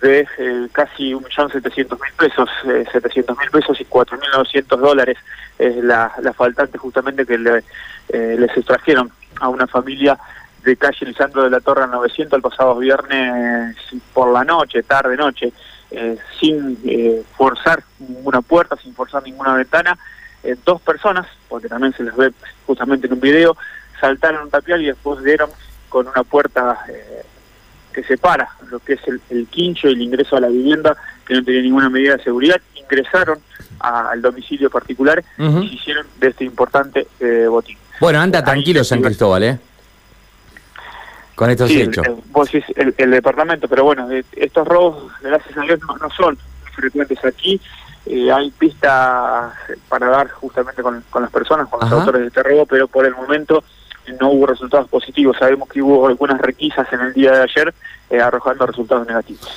de 0.02 0.28
eh, 0.38 0.68
casi 0.72 1.14
1.700.000 1.14 1.98
pesos, 2.18 2.50
eh, 2.66 2.84
700.000 2.92 3.52
pesos 3.52 3.80
y 3.80 3.86
4.900 3.86 4.78
dólares 4.78 5.18
es 5.58 5.78
la, 5.78 6.12
la 6.22 6.34
faltante 6.34 6.78
justamente 6.78 7.26
que 7.26 7.38
le, 7.38 7.64
eh, 8.10 8.36
les 8.38 8.58
extrajeron 8.58 9.12
a 9.40 9.48
una 9.48 9.68
familia 9.68 10.18
de 10.64 10.78
calle 10.78 11.06
Lisandro 11.06 11.44
de 11.44 11.50
la 11.50 11.60
Torre 11.60 11.88
900 11.88 12.38
el 12.38 12.42
pasado 12.42 12.78
viernes 12.78 13.76
por 14.14 14.32
la 14.32 14.44
noche, 14.44 14.84
tarde 14.84 15.18
noche, 15.18 15.52
eh, 15.92 16.18
sin 16.40 16.80
eh, 16.86 17.22
forzar 17.38 17.84
ninguna 18.00 18.42
puerta, 18.42 18.76
sin 18.78 18.94
forzar 18.94 19.24
ninguna 19.24 19.56
ventana, 19.56 19.98
eh, 20.44 20.56
dos 20.66 20.82
personas, 20.82 21.28
porque 21.50 21.68
también 21.68 21.94
se 21.94 22.04
les 22.04 22.16
ve 22.16 22.32
justamente 22.66 23.08
en 23.08 23.14
un 23.14 23.20
video, 23.20 23.58
saltaron 24.00 24.44
un 24.44 24.50
tapial 24.50 24.82
y 24.82 24.88
después 24.88 25.24
dieron 25.24 25.50
con 25.90 26.08
una 26.08 26.24
puerta 26.24 26.80
que 27.94 28.04
separa 28.04 28.50
lo 28.72 28.80
que 28.80 28.94
es 28.94 29.02
el, 29.30 29.48
quincho 29.48 29.88
y 29.88 29.94
el 29.94 30.02
ingreso 30.02 30.36
a 30.36 30.40
la 30.40 30.48
vivienda, 30.48 30.98
que 31.28 31.36
no 31.36 31.44
tenía 31.44 31.62
ninguna 31.62 31.90
medida 31.90 32.18
de 32.18 32.24
seguridad, 32.24 32.60
ingresaron 32.74 33.38
al 33.80 34.20
domicilio 34.22 34.72
particular 34.72 35.24
y 35.38 35.68
se 35.70 35.76
hicieron 35.76 36.08
de 36.20 36.30
este 36.30 36.46
importante 36.46 37.08
botín. 37.48 37.78
Bueno, 38.00 38.20
anda 38.20 38.44
tranquilo 38.44 38.84
San 38.84 39.02
Cristóbal, 39.02 39.44
¿eh? 39.44 39.60
Con 41.36 41.50
estos 41.50 41.70
hechos. 41.72 42.06
El, 42.06 42.16
vos 42.32 42.52
decís 42.52 42.66
el, 42.76 43.12
departamento, 43.12 43.68
pero 43.68 43.84
bueno, 43.84 44.08
estos 44.36 44.68
robos, 44.68 45.12
gracias 45.22 45.58
a 45.58 45.62
Dios, 45.62 45.80
no, 45.82 46.10
son 46.10 46.38
frecuentes 46.76 47.24
aquí. 47.26 47.60
Eh, 48.06 48.32
hay 48.32 48.52
pistas 48.52 49.54
para 49.88 50.08
dar 50.08 50.30
justamente 50.32 50.82
con, 50.82 51.04
las 51.14 51.32
personas, 51.32 51.68
con 51.70 51.80
los 51.80 51.92
autores 51.92 52.22
de 52.22 52.28
este 52.28 52.44
robo, 52.44 52.66
pero 52.66 52.88
por 52.88 53.06
el 53.06 53.16
momento 53.16 53.64
no 54.20 54.32
hubo 54.32 54.48
resultados 54.48 54.90
positivos. 54.90 55.38
Sabemos 55.40 55.70
que 55.70 55.82
hubo 55.82 56.08
algunas 56.08 56.40
requisas 56.42 56.92
en 56.92 57.00
el 57.00 57.14
día 57.14 57.32
de 57.32 57.44
ayer 57.44 57.74
eh, 58.10 58.20
arrojando 58.20 58.66
resultados 58.66 59.08
negativos. 59.08 59.50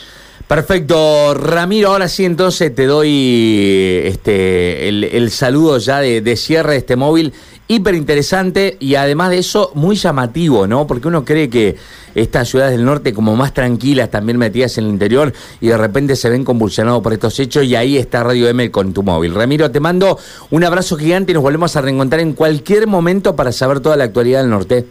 Perfecto, 0.47 1.35
Ramiro, 1.35 1.88
ahora 1.90 2.06
sí 2.06 2.25
entonces 2.25 2.73
te 2.73 2.87
doy 2.87 4.00
este 4.04 4.88
el, 4.88 5.30
saludo 5.33 5.78
ya 5.78 5.99
de, 5.99 6.37
cierre 6.37 6.73
de 6.73 6.78
este 6.78 6.95
móvil, 6.95 7.33
hiper 7.68 7.94
interesante 7.94 8.76
y 8.80 8.94
además 8.94 9.30
de 9.30 9.38
eso 9.38 9.73
muy 9.75 9.96
llamativo, 9.96 10.66
¿no? 10.66 10.87
Porque 10.87 11.08
uno 11.08 11.25
cree 11.25 11.50
que 11.50 11.76
estas 12.14 12.49
ciudades 12.49 12.73
del 12.73 12.85
norte 12.85 13.12
como 13.12 13.37
más 13.37 13.52
tranquilas, 13.52 14.11
también 14.11 14.38
metidas 14.38 14.78
en 14.78 14.85
el 14.85 14.90
interior 14.90 15.32
y 15.61 15.68
de 15.68 15.76
repente 15.76 16.16
se 16.16 16.30
ven 16.30 16.44
convulsionados 16.44 17.02
por 17.02 17.12
estos 17.12 17.38
hechos 17.40 17.64
y 17.64 17.76
ahí 17.76 17.99
está 17.99 18.23
Radio 18.23 18.49
M 18.49 18.70
con 18.70 18.92
tu 18.92 19.02
móvil. 19.02 19.35
Ramiro, 19.35 19.70
te 19.70 19.80
mando 19.80 20.18
un 20.50 20.64
abrazo 20.64 20.96
gigante 20.96 21.32
y 21.32 21.35
nos 21.35 21.42
volvemos 21.42 21.76
a 21.76 21.80
reencontrar 21.80 22.20
en 22.20 22.32
cualquier 22.32 22.87
momento 22.87 23.37
para 23.37 23.52
saber 23.52 23.80
toda 23.80 23.96
la 23.96 24.04
actualidad 24.04 24.40
del 24.40 24.50
norte. 24.50 24.87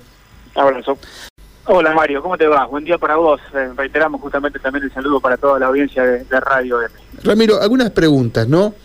Abrazo. 0.55 0.97
Hola 1.67 1.93
Mario, 1.93 2.21
¿cómo 2.21 2.37
te 2.37 2.47
va? 2.47 2.65
Buen 2.65 2.85
día 2.85 2.99
para 2.99 3.15
vos. 3.15 3.41
Eh, 3.55 3.71
reiteramos 3.75 4.21
justamente 4.21 4.59
también 4.59 4.83
el 4.83 4.93
saludo 4.93 5.19
para 5.19 5.35
toda 5.35 5.57
la 5.57 5.65
audiencia 5.65 6.03
de, 6.03 6.39
Radio 6.39 6.79
M. 6.79 6.91
Ramiro, 7.23 7.59
algunas 7.59 7.89
preguntas, 7.89 8.47
¿no? 8.47 8.75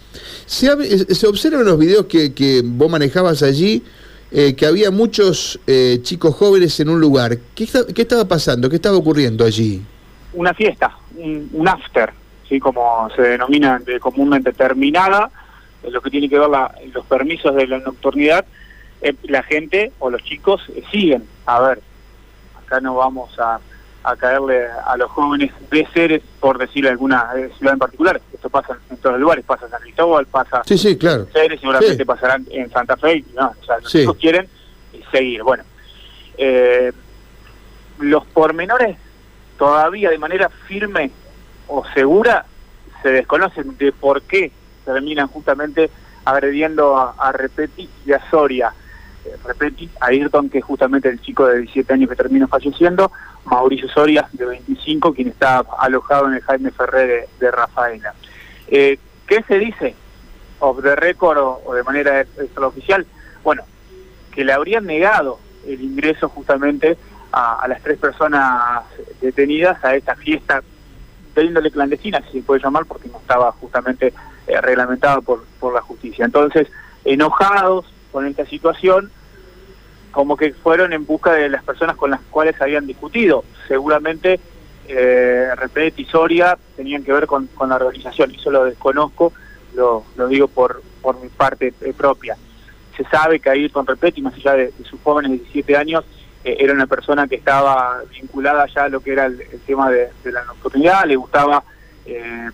Se, 0.46 1.14
se 1.14 1.26
observa 1.26 1.58
en 1.58 1.66
los 1.66 1.78
videos 1.78 2.06
que, 2.06 2.32
que 2.32 2.62
vos 2.64 2.90
manejabas 2.90 3.42
allí 3.42 3.84
eh, 4.32 4.54
que 4.54 4.64
había 4.64 4.90
muchos 4.90 5.60
eh, 5.66 5.98
chicos 6.02 6.34
jóvenes 6.36 6.78
en 6.80 6.88
un 6.88 7.00
lugar. 7.00 7.36
¿Qué, 7.54 7.66
¿Qué, 7.94 8.02
estaba 8.02 8.26
pasando? 8.26 8.70
¿Qué 8.70 8.76
estaba 8.76 8.96
ocurriendo 8.96 9.44
allí? 9.44 9.82
Una 10.32 10.54
fiesta, 10.54 10.96
un, 11.16 11.68
after, 11.68 12.12
¿sí? 12.48 12.60
como 12.60 13.10
se 13.14 13.22
denomina 13.22 13.80
de 13.80 13.98
comúnmente 13.98 14.52
terminada, 14.52 15.30
lo 15.86 16.00
que 16.00 16.10
tiene 16.10 16.28
que 16.28 16.38
ver 16.38 16.48
la, 16.48 16.72
los 16.94 17.04
permisos 17.06 17.54
de 17.56 17.66
la 17.66 17.78
nocturnidad. 17.80 18.46
la 19.24 19.42
gente 19.42 19.92
o 19.98 20.08
los 20.08 20.22
chicos 20.22 20.62
siguen. 20.90 21.24
A 21.44 21.60
ver, 21.60 21.80
acá 22.70 22.80
no 22.80 22.94
vamos 22.94 23.36
a, 23.38 23.58
caerle 24.16 24.66
a 24.86 24.96
los 24.96 25.10
jóvenes 25.10 25.52
de 25.70 25.86
seres, 25.92 26.22
por 26.38 26.56
decirle 26.56 26.88
alguna 26.88 27.28
eh, 27.36 27.50
ciudad 27.58 27.74
en 27.74 27.78
particular. 27.78 28.20
Esto 28.32 28.48
pasa 28.48 28.78
en, 28.88 28.96
todos 28.96 29.14
los 29.14 29.20
lugares, 29.20 29.44
pasa 29.44 29.66
en 29.66 29.72
San 29.72 29.82
Cristóbal, 29.82 30.26
pasa 30.26 30.62
sí, 30.64 30.78
sí, 30.78 30.96
claro. 30.96 31.22
en 31.22 31.32
Ceres, 31.32 31.60
seguramente 31.60 32.06
pasarán 32.06 32.46
en 32.50 32.70
Santa 32.70 32.96
Fe, 32.96 33.24
no, 33.34 33.52
o 33.60 33.64
sea, 33.64 33.78
los 33.78 33.90
chicos 33.90 34.16
quieren 34.16 34.48
seguir. 35.10 35.42
Bueno, 35.42 35.64
eh, 36.38 36.92
los 37.98 38.24
pormenores 38.26 38.96
todavía 39.58 40.08
de 40.08 40.18
manera 40.18 40.48
firme 40.48 41.10
o 41.68 41.84
segura 41.92 42.46
se 43.02 43.10
desconocen 43.10 43.76
de 43.76 43.92
por 43.92 44.22
qué 44.22 44.50
terminan 44.84 45.28
justamente 45.28 45.90
agrediendo 46.24 46.96
a, 46.96 47.14
a 47.18 47.34
y 48.06 48.12
a 48.12 48.30
Soria. 48.30 48.72
Eh, 49.24 49.36
repeti, 49.44 49.90
Ayrton, 50.00 50.48
que 50.48 50.58
es 50.58 50.64
justamente 50.64 51.08
el 51.08 51.20
chico 51.20 51.46
de 51.46 51.58
17 51.58 51.92
años 51.92 52.08
que 52.08 52.16
terminó 52.16 52.48
falleciendo, 52.48 53.12
Mauricio 53.44 53.88
Soria, 53.88 54.28
de 54.32 54.46
25, 54.46 55.12
quien 55.12 55.28
está 55.28 55.62
alojado 55.78 56.28
en 56.28 56.34
el 56.34 56.42
Jaime 56.42 56.70
Ferrer 56.70 57.28
de, 57.38 57.50
Rafaela. 57.50 58.14
Eh, 58.68 58.98
¿Qué 59.26 59.42
se 59.42 59.58
dice? 59.58 59.94
¿Of 60.60 60.82
the 60.82 60.96
record 60.96 61.38
o, 61.38 61.74
de 61.74 61.82
manera 61.82 62.20
extraoficial? 62.20 63.06
Bueno, 63.44 63.62
que 64.32 64.44
le 64.44 64.52
habrían 64.52 64.86
negado 64.86 65.38
el 65.66 65.80
ingreso 65.82 66.28
justamente 66.28 66.96
a, 67.32 67.66
las 67.68 67.82
tres 67.82 67.98
personas 67.98 68.84
detenidas 69.20 69.84
a 69.84 69.94
esta 69.94 70.16
fiesta 70.16 70.62
de 71.34 71.44
índole 71.44 71.70
clandestina, 71.70 72.22
si 72.22 72.40
se 72.40 72.42
puede 72.42 72.62
llamar, 72.62 72.86
porque 72.86 73.08
no 73.08 73.18
estaba 73.18 73.52
justamente 73.52 74.12
eh, 74.46 74.60
reglamentado 74.60 75.22
por, 75.22 75.44
por 75.58 75.74
la 75.74 75.82
justicia. 75.82 76.24
Entonces, 76.24 76.68
enojados, 77.04 77.86
con 78.12 78.26
esta 78.26 78.46
situación, 78.46 79.10
como 80.10 80.36
que 80.36 80.52
fueron 80.52 80.92
en 80.92 81.06
busca 81.06 81.32
de 81.32 81.48
las 81.48 81.62
personas 81.62 81.96
con 81.96 82.10
las 82.10 82.20
cuales 82.30 82.60
habían 82.60 82.86
discutido. 82.86 83.44
Seguramente 83.68 84.40
eh, 84.88 85.50
Repet 85.56 85.98
y 85.98 86.04
Soria 86.04 86.58
tenían 86.76 87.04
que 87.04 87.12
ver 87.12 87.26
con, 87.26 87.48
la 87.68 87.76
organización, 87.76 88.34
eso 88.34 88.50
lo 88.50 88.64
desconozco, 88.64 89.32
lo, 89.74 90.04
lo 90.16 90.26
digo 90.26 90.48
por, 90.48 90.82
por 91.00 91.20
mi 91.20 91.28
parte 91.28 91.72
eh, 91.80 91.92
propia. 91.96 92.36
Se 92.96 93.04
sabe 93.04 93.40
que 93.40 93.70
con 93.70 93.86
y 94.14 94.22
más 94.22 94.34
allá 94.34 94.54
de, 94.54 94.72
sus 94.88 95.00
jóvenes 95.02 95.30
de 95.30 95.38
17 95.38 95.76
años, 95.76 96.04
eh, 96.44 96.56
era 96.58 96.72
una 96.72 96.86
persona 96.86 97.28
que 97.28 97.36
estaba 97.36 98.02
vinculada 98.10 98.66
ya 98.66 98.84
a 98.84 98.88
lo 98.88 99.00
que 99.00 99.12
era 99.12 99.26
el, 99.26 99.38
tema 99.66 99.90
de, 99.90 100.10
la 100.24 100.44
nocturnidad, 100.44 101.04
le 101.04 101.16
gustaba 101.16 101.62
eh, 102.04 102.48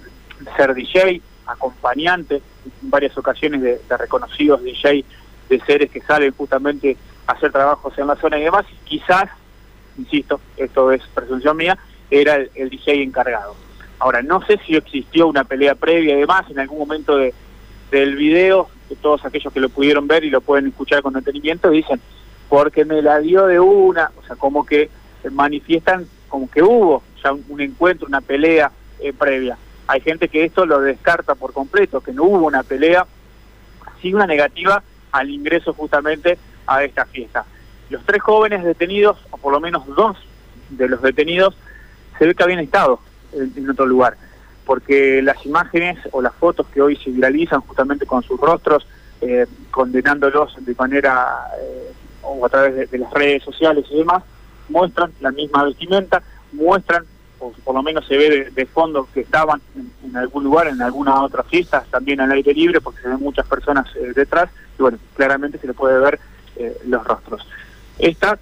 ser 0.56 0.74
DJ, 0.74 1.22
acompañante, 1.46 2.36
en 2.36 2.90
varias 2.90 3.16
ocasiones 3.16 3.62
de, 3.62 3.80
de 3.88 3.96
reconocidos 3.96 4.62
DJ 4.62 5.04
de 5.48 5.60
seres 5.60 5.90
que 5.90 6.00
salen 6.00 6.32
justamente 6.32 6.96
a 7.26 7.32
hacer 7.32 7.52
trabajos 7.52 7.96
en 7.98 8.06
la 8.06 8.16
zona 8.16 8.38
y 8.38 8.44
demás, 8.44 8.66
quizás, 8.84 9.28
insisto, 9.98 10.40
esto 10.56 10.92
es 10.92 11.02
presunción 11.14 11.56
mía, 11.56 11.78
era 12.10 12.36
el, 12.36 12.70
DJ 12.70 13.02
encargado. 13.02 13.54
Ahora, 13.98 14.22
no 14.22 14.44
sé 14.46 14.58
si 14.66 14.76
existió 14.76 15.26
una 15.26 15.44
pelea 15.44 15.74
previa 15.74 16.14
y 16.14 16.20
demás, 16.20 16.48
en 16.50 16.58
algún 16.58 16.78
momento 16.78 17.16
de, 17.16 17.34
del 17.90 18.16
video, 18.16 18.68
de 18.88 18.96
todos 18.96 19.24
aquellos 19.24 19.52
que 19.52 19.60
lo 19.60 19.68
pudieron 19.68 20.06
ver 20.06 20.24
y 20.24 20.30
lo 20.30 20.40
pueden 20.40 20.68
escuchar 20.68 21.02
con 21.02 21.14
detenimiento, 21.14 21.70
dicen, 21.70 22.00
porque 22.48 22.84
me 22.84 23.02
la 23.02 23.18
dio 23.18 23.46
de 23.46 23.58
una, 23.58 24.10
o 24.16 24.26
sea, 24.26 24.36
como 24.36 24.64
que 24.64 24.90
manifiestan 25.32 26.06
como 26.28 26.50
que 26.50 26.62
hubo 26.62 27.02
ya 27.22 27.32
un, 27.32 27.60
encuentro, 27.60 28.06
una 28.06 28.20
pelea 28.20 28.70
eh, 29.00 29.12
previa. 29.12 29.56
Hay 29.86 30.00
gente 30.00 30.28
que 30.28 30.44
esto 30.44 30.66
lo 30.66 30.80
descarta 30.80 31.34
por 31.34 31.52
completo, 31.52 32.00
que 32.00 32.12
no 32.12 32.24
hubo 32.24 32.46
una 32.46 32.62
pelea, 32.62 33.06
sí 34.00 34.12
una 34.12 34.26
negativa 34.26 34.82
al 35.16 35.30
ingreso 35.30 35.72
justamente 35.72 36.38
a 36.66 36.84
esta 36.84 37.04
fiesta. 37.06 37.44
Los 37.88 38.04
tres 38.04 38.22
jóvenes 38.22 38.64
detenidos, 38.64 39.18
o 39.30 39.38
por 39.38 39.52
lo 39.52 39.60
menos 39.60 39.86
dos 39.86 40.16
de 40.70 40.88
los 40.88 41.00
detenidos, 41.00 41.56
se 42.18 42.26
ve 42.26 42.34
que 42.34 42.42
habían 42.42 42.58
estado 42.58 43.00
en, 43.32 43.68
otro 43.70 43.86
lugar, 43.86 44.16
porque 44.64 45.22
las 45.22 45.44
imágenes 45.46 45.98
o 46.12 46.20
las 46.20 46.34
fotos 46.34 46.66
que 46.68 46.82
hoy 46.82 46.96
se 46.96 47.10
viralizan 47.10 47.60
justamente 47.60 48.06
con 48.06 48.22
sus 48.22 48.40
rostros, 48.40 48.86
eh, 49.20 49.46
condenándolos 49.70 50.54
de 50.64 50.74
manera 50.74 51.46
eh, 51.60 51.92
o 52.22 52.44
a 52.44 52.48
través 52.48 52.90
de, 52.90 52.98
las 52.98 53.12
redes 53.12 53.42
sociales 53.42 53.84
y 53.90 53.98
demás, 53.98 54.22
muestran 54.68 55.12
la 55.20 55.30
misma 55.30 55.64
vestimenta, 55.64 56.22
muestran 56.52 57.04
o 57.38 57.52
por 57.64 57.74
lo 57.74 57.82
menos 57.82 58.06
se 58.06 58.16
ve 58.16 58.50
de, 58.50 58.66
fondo 58.66 59.08
que 59.12 59.20
estaban 59.20 59.60
en, 60.04 60.16
algún 60.16 60.44
lugar, 60.44 60.68
en 60.68 60.80
alguna 60.80 61.22
otra 61.22 61.42
fiesta, 61.42 61.84
también 61.90 62.20
al 62.20 62.32
aire 62.32 62.54
libre, 62.54 62.80
porque 62.80 63.02
se 63.02 63.08
ven 63.08 63.20
muchas 63.20 63.46
personas 63.46 63.86
eh, 63.96 64.12
detrás, 64.14 64.50
y 64.78 64.82
bueno, 64.82 64.98
claramente 65.14 65.58
se 65.58 65.66
le 65.66 65.74
puede 65.74 65.98
ver 65.98 66.18
eh, 66.56 66.76
los 66.86 67.04
rostros. 67.04 67.46
Esta, 67.98 68.38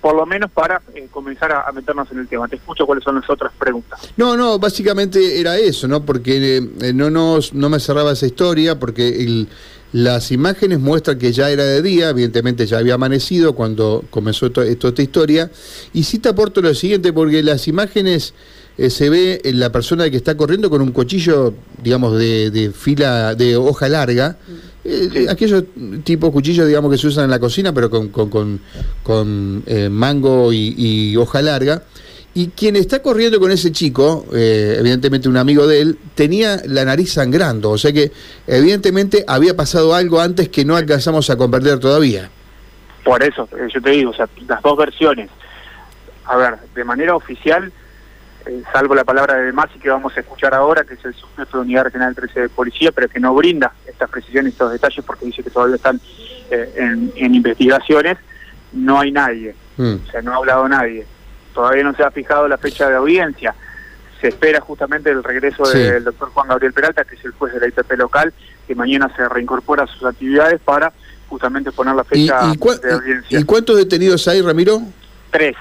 por 0.00 0.14
lo 0.14 0.26
menos 0.26 0.50
para 0.50 0.80
eh, 0.94 1.08
comenzar 1.10 1.52
a, 1.52 1.70
meternos 1.72 2.10
en 2.12 2.20
el 2.20 2.28
tema. 2.28 2.46
Te 2.48 2.56
escucho 2.56 2.86
cuáles 2.86 3.04
son 3.04 3.16
las 3.16 3.28
otras 3.28 3.52
preguntas. 3.58 4.00
No, 4.16 4.36
no, 4.36 4.58
básicamente 4.58 5.40
era 5.40 5.56
eso, 5.56 5.88
¿no? 5.88 6.04
Porque 6.04 6.62
no, 6.94 7.10
nos, 7.10 7.52
no 7.52 7.68
me 7.68 7.80
cerraba 7.80 8.12
esa 8.12 8.26
historia, 8.26 8.78
porque 8.78 9.08
el, 9.08 9.48
las 9.92 10.30
imágenes 10.32 10.80
muestran 10.80 11.18
que 11.18 11.32
ya 11.32 11.50
era 11.50 11.64
de 11.64 11.80
día, 11.80 12.10
evidentemente 12.10 12.66
ya 12.66 12.78
había 12.78 12.94
amanecido 12.94 13.54
cuando 13.54 14.04
comenzó 14.10 14.50
toda 14.50 14.66
esta 14.66 15.02
historia. 15.02 15.50
Y 15.94 16.02
sí 16.02 16.18
te 16.18 16.28
aporto 16.28 16.60
lo 16.60 16.74
siguiente, 16.74 17.12
porque 17.12 17.42
las 17.42 17.68
imágenes 17.68 18.34
eh, 18.76 18.90
se 18.90 19.08
ve 19.08 19.40
en 19.44 19.58
la 19.58 19.72
persona 19.72 20.10
que 20.10 20.16
está 20.16 20.36
corriendo 20.36 20.68
con 20.68 20.82
un 20.82 20.92
cuchillo, 20.92 21.54
digamos, 21.82 22.18
de, 22.18 22.72
fila, 22.74 23.34
de 23.34 23.56
hoja 23.56 23.88
larga. 23.88 24.36
Eh, 24.84 25.26
aquellos 25.28 25.64
tipos 26.04 26.30
cuchillos, 26.32 26.66
digamos, 26.66 26.90
que 26.90 26.98
se 26.98 27.06
usan 27.06 27.24
en 27.24 27.30
la 27.30 27.38
cocina, 27.38 27.72
pero 27.72 27.88
con, 27.88 28.08
con, 28.08 28.60
con, 29.02 29.62
eh, 29.66 29.88
mango 29.88 30.52
y 30.52 31.16
hoja 31.16 31.40
larga. 31.40 31.82
Y 32.38 32.50
quien 32.50 32.76
está 32.76 33.02
corriendo 33.02 33.40
con 33.40 33.50
ese 33.50 33.72
chico, 33.72 34.24
eh, 34.32 34.76
evidentemente 34.78 35.28
un 35.28 35.36
amigo 35.36 35.66
de 35.66 35.80
él, 35.80 35.98
tenía 36.14 36.58
la 36.66 36.84
nariz 36.84 37.14
sangrando. 37.14 37.70
O 37.70 37.78
sea 37.78 37.92
que 37.92 38.12
evidentemente 38.46 39.24
había 39.26 39.56
pasado 39.56 39.92
algo 39.92 40.20
antes 40.20 40.48
que 40.48 40.64
no 40.64 40.76
alcanzamos 40.76 41.30
a 41.30 41.36
comprender 41.36 41.80
todavía. 41.80 42.30
Por 43.02 43.24
eso, 43.24 43.48
eh, 43.58 43.66
yo 43.74 43.82
te 43.82 43.90
digo, 43.90 44.12
o 44.12 44.14
sea, 44.14 44.28
las 44.46 44.62
dos 44.62 44.78
versiones. 44.78 45.28
A 46.26 46.36
ver, 46.36 46.58
de 46.76 46.84
manera 46.84 47.16
oficial, 47.16 47.72
eh, 48.46 48.62
salvo 48.72 48.94
la 48.94 49.02
palabra 49.02 49.34
de 49.34 49.50
Masi 49.50 49.80
que 49.80 49.90
vamos 49.90 50.16
a 50.16 50.20
escuchar 50.20 50.54
ahora, 50.54 50.84
que 50.84 50.94
es 50.94 51.04
el 51.04 51.14
subjefe 51.14 51.56
de 51.56 51.58
Unidad 51.58 51.86
Regional 51.86 52.14
13 52.14 52.42
de 52.42 52.48
Policía, 52.50 52.92
pero 52.92 53.08
que 53.08 53.18
no 53.18 53.34
brinda 53.34 53.72
estas 53.84 54.08
precisiones, 54.08 54.52
estos 54.52 54.70
detalles, 54.70 55.04
porque 55.04 55.26
dice 55.26 55.42
que 55.42 55.50
todavía 55.50 55.74
están 55.74 56.00
en, 56.52 57.34
investigaciones, 57.34 58.16
no 58.72 59.00
hay 59.00 59.10
nadie. 59.10 59.56
Mm. 59.76 59.96
O 60.06 60.10
sea, 60.12 60.22
no 60.22 60.34
ha 60.34 60.36
hablado 60.36 60.68
nadie 60.68 61.04
todavía 61.58 61.82
no 61.82 61.92
se 61.92 62.04
ha 62.04 62.10
fijado 62.12 62.46
la 62.46 62.56
fecha 62.56 62.88
de 62.88 62.94
audiencia. 62.94 63.52
Se 64.20 64.28
espera 64.28 64.60
justamente 64.60 65.10
el 65.10 65.24
regreso 65.24 65.68
del 65.68 66.04
doctor 66.04 66.30
Juan 66.30 66.46
Gabriel 66.46 66.72
Peralta, 66.72 67.04
que 67.04 67.16
es 67.16 67.24
el 67.24 67.32
juez 67.32 67.52
de 67.52 67.58
la 67.58 67.66
ITP 67.66 67.94
local, 67.96 68.32
que 68.68 68.76
mañana 68.76 69.12
se 69.16 69.28
reincorpora 69.28 69.82
a 69.82 69.86
sus 69.88 70.04
actividades 70.04 70.60
para 70.60 70.92
justamente 71.28 71.72
poner 71.72 71.96
la 71.96 72.04
fecha 72.04 72.52
de 72.52 72.92
audiencia. 72.92 73.40
¿Y 73.40 73.42
cuántos 73.42 73.76
detenidos 73.76 74.28
hay, 74.28 74.40
Ramiro? 74.40 74.82
Tres, 75.32 75.56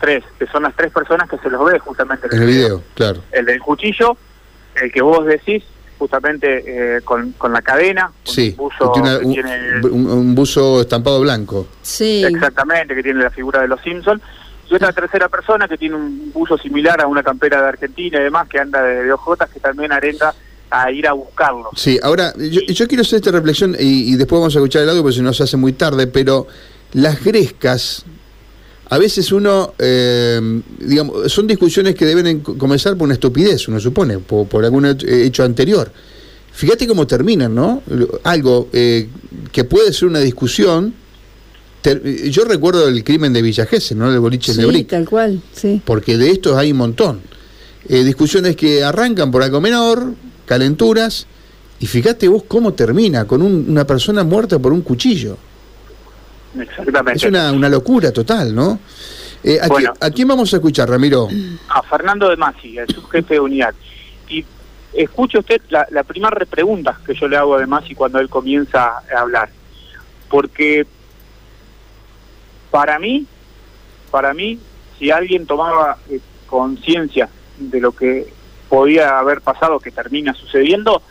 tres, 0.00 0.22
que 0.38 0.46
son 0.46 0.62
las 0.62 0.76
tres 0.76 0.92
personas 0.92 1.28
que 1.28 1.38
se 1.38 1.50
los 1.50 1.64
ve 1.64 1.80
justamente 1.80 2.28
en 2.30 2.40
el 2.40 2.46
video, 2.46 2.82
claro. 2.94 3.24
El 3.32 3.46
del 3.46 3.58
cuchillo, 3.58 4.16
el 4.76 4.92
que 4.92 5.02
vos 5.02 5.26
decís, 5.26 5.64
justamente 5.98 6.98
eh, 6.98 7.00
con, 7.00 7.32
con, 7.32 7.52
la 7.52 7.62
cadena, 7.62 8.12
sí, 8.22 8.54
un, 8.56 8.56
buzo 8.56 8.92
un, 9.90 10.34
buzo 10.36 10.82
estampado 10.82 11.20
blanco. 11.20 11.66
Sí. 11.82 12.22
Exactamente, 12.24 12.94
que 12.94 13.02
tiene 13.02 13.24
la 13.24 13.30
figura 13.30 13.60
de 13.60 13.66
los 13.66 13.80
Simpsons. 13.80 14.22
Y 14.70 14.74
otra 14.74 14.92
tercera 14.92 15.28
persona 15.28 15.68
que 15.68 15.76
tiene 15.76 15.96
un 15.96 16.32
buzo 16.32 16.56
similar 16.56 17.00
a 17.00 17.06
una 17.06 17.22
campera 17.22 17.60
de 17.60 17.68
Argentina 17.68 18.18
y 18.20 18.24
demás, 18.24 18.48
que 18.48 18.58
anda 18.58 18.82
de, 18.82 19.04
de 19.04 19.12
ojotas, 19.12 19.50
que 19.50 19.60
también 19.60 19.92
arenda 19.92 20.34
a 20.72 20.90
ir 20.90 21.06
a 21.06 21.12
buscarlo. 21.12 21.70
Sí, 21.76 22.00
ahora 22.02 22.32
yo, 22.36 22.88
quiero 22.88 23.02
hacer 23.02 23.16
esta 23.16 23.30
reflexión 23.30 23.76
y, 23.78 24.16
después 24.16 24.40
vamos 24.40 24.56
a 24.56 24.58
escuchar 24.58 24.82
el 24.82 24.88
audio 24.88 25.02
porque 25.02 25.16
si 25.16 25.22
no 25.22 25.32
se 25.34 25.42
hace 25.42 25.58
muy 25.58 25.74
tarde, 25.74 26.06
pero 26.06 26.46
las 26.94 27.22
grescas, 27.22 28.04
a 28.88 28.98
veces 28.98 29.30
uno, 29.32 29.74
eh, 29.78 30.40
digamos, 30.78 31.30
son 31.30 31.46
discusiones 31.46 31.94
que 31.94 32.06
deben 32.06 32.40
comenzar 32.40 32.96
por 32.96 33.04
una 33.04 33.14
estupidez, 33.14 33.68
uno 33.68 33.80
supone, 33.80 34.18
por, 34.18 34.64
algún 34.64 34.86
hecho 34.86 35.44
anterior. 35.44 35.92
Fíjate 36.52 36.86
cómo 36.86 37.06
terminan, 37.06 37.54
¿no? 37.54 37.82
Algo 38.24 38.68
eh, 38.72 39.08
que 39.52 39.64
puede 39.64 39.92
ser 39.92 40.08
una 40.08 40.20
discusión. 40.20 40.94
Yo 41.82 42.44
recuerdo 42.44 42.88
el 42.88 43.02
crimen 43.02 43.32
de 43.32 43.42
Villa 43.42 43.66
¿no? 43.96 44.12
De 44.12 44.18
boliche 44.18 44.52
sí, 44.52 44.62
de 44.62 44.84
tal 44.84 45.08
cual, 45.08 45.40
sí. 45.52 45.82
Porque 45.84 46.16
de 46.16 46.30
estos 46.30 46.56
hay 46.56 46.72
un 46.72 46.78
montón. 46.78 47.20
Eh, 47.88 48.04
discusiones 48.04 48.54
que 48.54 48.84
arrancan 48.84 49.30
por 49.30 49.42
algo 49.42 49.60
menor, 49.60 50.14
calenturas, 50.46 51.26
y 51.80 51.86
fíjate 51.86 52.28
vos 52.28 52.44
cómo 52.46 52.74
termina, 52.74 53.26
con 53.26 53.42
una 53.42 53.84
persona 53.84 54.22
muerta 54.22 54.58
por 54.58 54.72
un 54.72 54.82
cuchillo. 54.82 55.36
Exactamente. 56.58 57.18
Es 57.18 57.24
una, 57.24 57.50
una 57.50 57.68
locura 57.68 58.12
total, 58.12 58.54
¿no? 58.54 58.78
Eh, 59.42 59.58
¿a, 60.00 60.10
quién 60.10 60.28
vamos 60.28 60.52
a 60.52 60.56
escuchar, 60.56 60.88
Ramiro? 60.88 61.28
A 61.68 61.82
Fernando 61.82 62.28
de 62.28 62.36
Masi, 62.36 62.78
el 62.78 62.86
subjefe 62.88 63.34
de 63.34 63.40
unidad. 63.40 63.74
Y 64.28 64.44
escuche 64.92 65.38
usted 65.38 65.60
la, 65.70 65.86
la 65.90 66.04
primera 66.04 66.36
pregunta 66.46 67.00
que 67.04 67.14
yo 67.14 67.26
le 67.26 67.36
hago 67.36 67.56
a 67.56 67.66
Masi 67.66 67.96
cuando 67.96 68.20
él 68.20 68.28
comienza 68.28 68.98
a 68.98 69.20
hablar. 69.20 69.50
Porque 70.28 70.86
para 72.72 72.98
mí, 72.98 73.26
para 74.10 74.34
mí, 74.34 74.58
si 74.98 75.12
alguien 75.12 75.46
tomaba 75.46 75.98
eh, 76.10 76.18
conciencia 76.46 77.28
de 77.58 77.80
lo 77.80 77.92
que 77.92 78.26
podía 78.68 79.18
haber 79.18 79.42
pasado, 79.42 79.78
que 79.78 79.92
termina 79.92 80.34
sucediendo, 80.34 81.02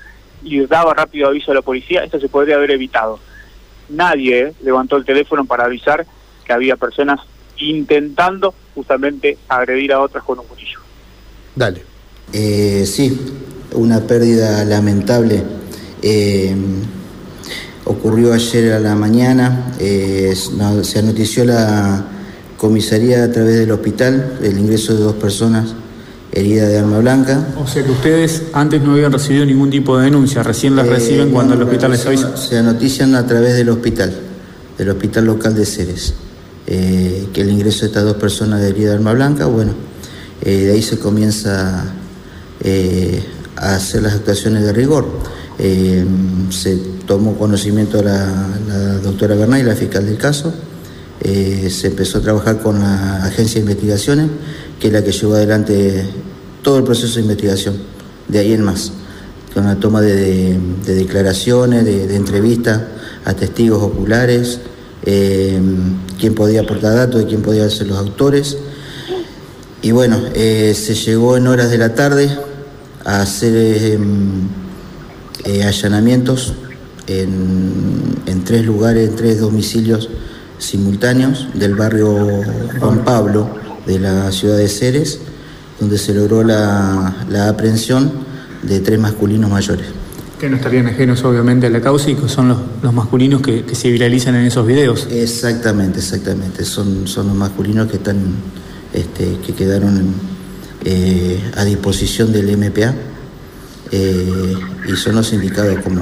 y 0.44 0.66
daba 0.66 0.94
rápido 0.94 1.28
aviso 1.28 1.52
a 1.52 1.56
la 1.56 1.62
policía, 1.62 2.04
esto 2.04 2.20
se 2.20 2.28
podría 2.28 2.56
haber 2.56 2.72
evitado. 2.72 3.20
Nadie 3.90 4.40
eh, 4.40 4.54
levantó 4.64 4.98
el 4.98 5.06
teléfono 5.06 5.46
para 5.46 5.66
avisar 5.66 6.06
que 6.44 6.52
había 6.52 6.76
personas 6.76 7.20
intentando 7.58 8.54
justamente 8.74 9.38
agredir 9.48 9.94
a 9.94 10.02
otras 10.02 10.24
con 10.24 10.40
un 10.40 10.48
cuchillo. 10.48 10.80
Dale. 11.56 11.84
Eh, 12.34 12.86
sí, 12.88 13.20
una 13.74 14.00
pérdida 14.02 14.66
lamentable. 14.66 15.44
Eh, 16.02 16.56
ocurrió 17.86 18.34
ayer 18.34 18.74
a 18.74 18.80
la 18.80 18.96
mañana, 18.96 19.74
se 19.78 21.00
anotició 21.00 21.46
la 21.46 22.06
comisaría 22.58 23.24
a 23.24 23.32
través 23.32 23.58
del 23.58 23.72
hospital 23.72 24.38
el 24.44 24.58
ingreso 24.58 24.94
de 24.94 25.04
dos 25.04 25.16
personas 25.16 25.74
herida 26.32 26.68
de 26.68 26.78
arma 26.78 27.00
blanca. 27.00 27.48
O 27.58 27.68
sea 27.68 27.84
que 27.84 27.92
ustedes 27.92 28.44
antes 28.54 28.82
no 28.82 28.94
habían 28.94 29.12
recibido 29.12 29.46
ningún 29.46 29.70
tipo 29.70 29.98
de 29.98 30.06
denuncia, 30.06 30.44
recién 30.44 30.76
las 30.76 30.88
eh, 30.88 30.92
reciben 30.92 31.32
cuando 31.32 31.54
el 31.56 31.62
hospital 31.64 31.92
les 31.92 32.06
avisa. 32.06 32.38
Se 32.38 32.58
anotician 32.58 33.16
a 33.16 33.26
través 33.26 33.56
del 33.56 33.70
hospital, 33.70 34.14
del 34.78 34.90
hospital 34.90 35.26
local 35.26 35.56
de 35.56 35.66
Ceres, 35.66 36.14
eh, 36.68 37.28
que 37.34 37.42
el 37.42 37.50
ingreso 37.50 37.82
de 37.82 37.88
estas 37.88 38.04
dos 38.04 38.16
personas 38.16 38.62
de 38.62 38.70
herida 38.70 38.90
de 38.90 38.96
arma 38.96 39.14
blanca, 39.14 39.46
bueno, 39.46 39.74
eh, 40.42 40.66
de 40.66 40.72
ahí 40.72 40.82
se 40.82 40.98
comienza 41.00 41.86
a 43.58 43.76
hacer 43.76 44.04
las 44.04 44.14
actuaciones 44.14 44.64
de 44.64 44.72
rigor. 44.72 45.08
Se 45.58 46.78
tomó 47.06 47.36
conocimiento 47.38 48.02
la, 48.02 48.48
la 48.68 48.98
doctora 49.00 49.36
Bernay, 49.36 49.64
la 49.64 49.76
fiscal 49.76 50.06
del 50.06 50.18
caso, 50.18 50.54
se 51.24 51.88
empezó 51.88 52.18
a 52.18 52.22
trabajar 52.22 52.60
con 52.62 52.80
la 52.80 53.26
agencia 53.26 53.56
de 53.56 53.72
investigaciones 53.72 54.30
que 54.82 54.88
es 54.88 54.94
la 54.94 55.04
que 55.04 55.12
llevó 55.12 55.36
adelante 55.36 56.04
todo 56.64 56.80
el 56.80 56.84
proceso 56.84 57.16
de 57.16 57.22
investigación, 57.22 57.76
de 58.28 58.40
ahí 58.40 58.52
en 58.52 58.64
más, 58.64 58.92
con 59.54 59.66
la 59.66 59.76
toma 59.76 60.02
de, 60.02 60.60
declaraciones, 60.86 61.86
de, 61.86 62.16
entrevistas 62.16 62.82
a 63.24 63.34
testigos 63.36 63.84
oculares, 63.84 64.60
eh, 65.06 65.60
quién 66.20 66.34
podía 66.34 66.62
aportar 66.62 66.96
datos 66.96 67.22
y 67.22 67.26
quién 67.26 67.44
podía 67.44 67.70
ser 67.70 67.88
los 67.88 67.98
autores. 68.00 68.58
Y 69.84 69.92
bueno, 69.92 70.20
eh, 70.34 70.74
se 70.76 70.96
llegó 70.96 71.38
en 71.38 71.46
horas 71.46 71.70
de 71.70 71.78
la 71.78 71.94
tarde 71.94 72.36
a 73.06 73.22
hacer 73.22 74.00
eh, 75.46 75.64
allanamientos 75.64 76.54
en, 77.08 78.22
en, 78.26 78.44
tres 78.44 78.66
lugares, 78.66 79.10
en 79.10 79.16
tres 79.16 79.40
domicilios 79.40 80.10
simultáneos 80.58 81.48
del 81.54 81.76
barrio 81.76 82.16
Juan 82.80 83.04
Pablo, 83.04 83.50
de 83.86 84.00
la 84.00 84.32
ciudad 84.32 84.58
de 84.58 84.68
Ceres, 84.68 85.20
donde 85.80 85.98
se 85.98 86.14
logró 86.14 86.44
la, 86.44 87.16
aprehensión 87.50 88.12
de 88.62 88.80
tres 88.80 89.00
masculinos 89.00 89.50
mayores. 89.50 89.88
Que 90.40 90.50
no 90.50 90.56
estarían 90.56 90.88
ajenos 90.88 91.24
obviamente 91.24 91.68
a 91.68 91.70
la 91.70 91.82
causa 91.82 92.10
y 92.10 92.16
que 92.16 92.28
son 92.28 92.50
los, 92.82 92.94
masculinos 92.94 93.42
que, 93.42 93.64
se 93.74 93.90
viralizan 93.90 94.36
en 94.36 94.46
esos 94.46 94.66
videos. 94.66 95.08
Exactamente, 95.12 96.00
exactamente. 96.00 96.64
Son, 96.66 97.08
son 97.08 97.28
los 97.28 97.36
masculinos 97.36 97.90
que 97.90 97.98
están, 97.98 98.18
este, 98.94 99.38
que 99.46 99.54
quedaron 99.54 100.14
eh, 100.86 101.40
a 101.56 101.64
disposición 101.64 102.32
del 102.32 102.58
MPA 102.58 102.94
eh, 103.92 104.56
y 104.88 104.96
son 104.96 105.16
los 105.16 105.32
indicados 105.34 105.80
como, 105.84 106.02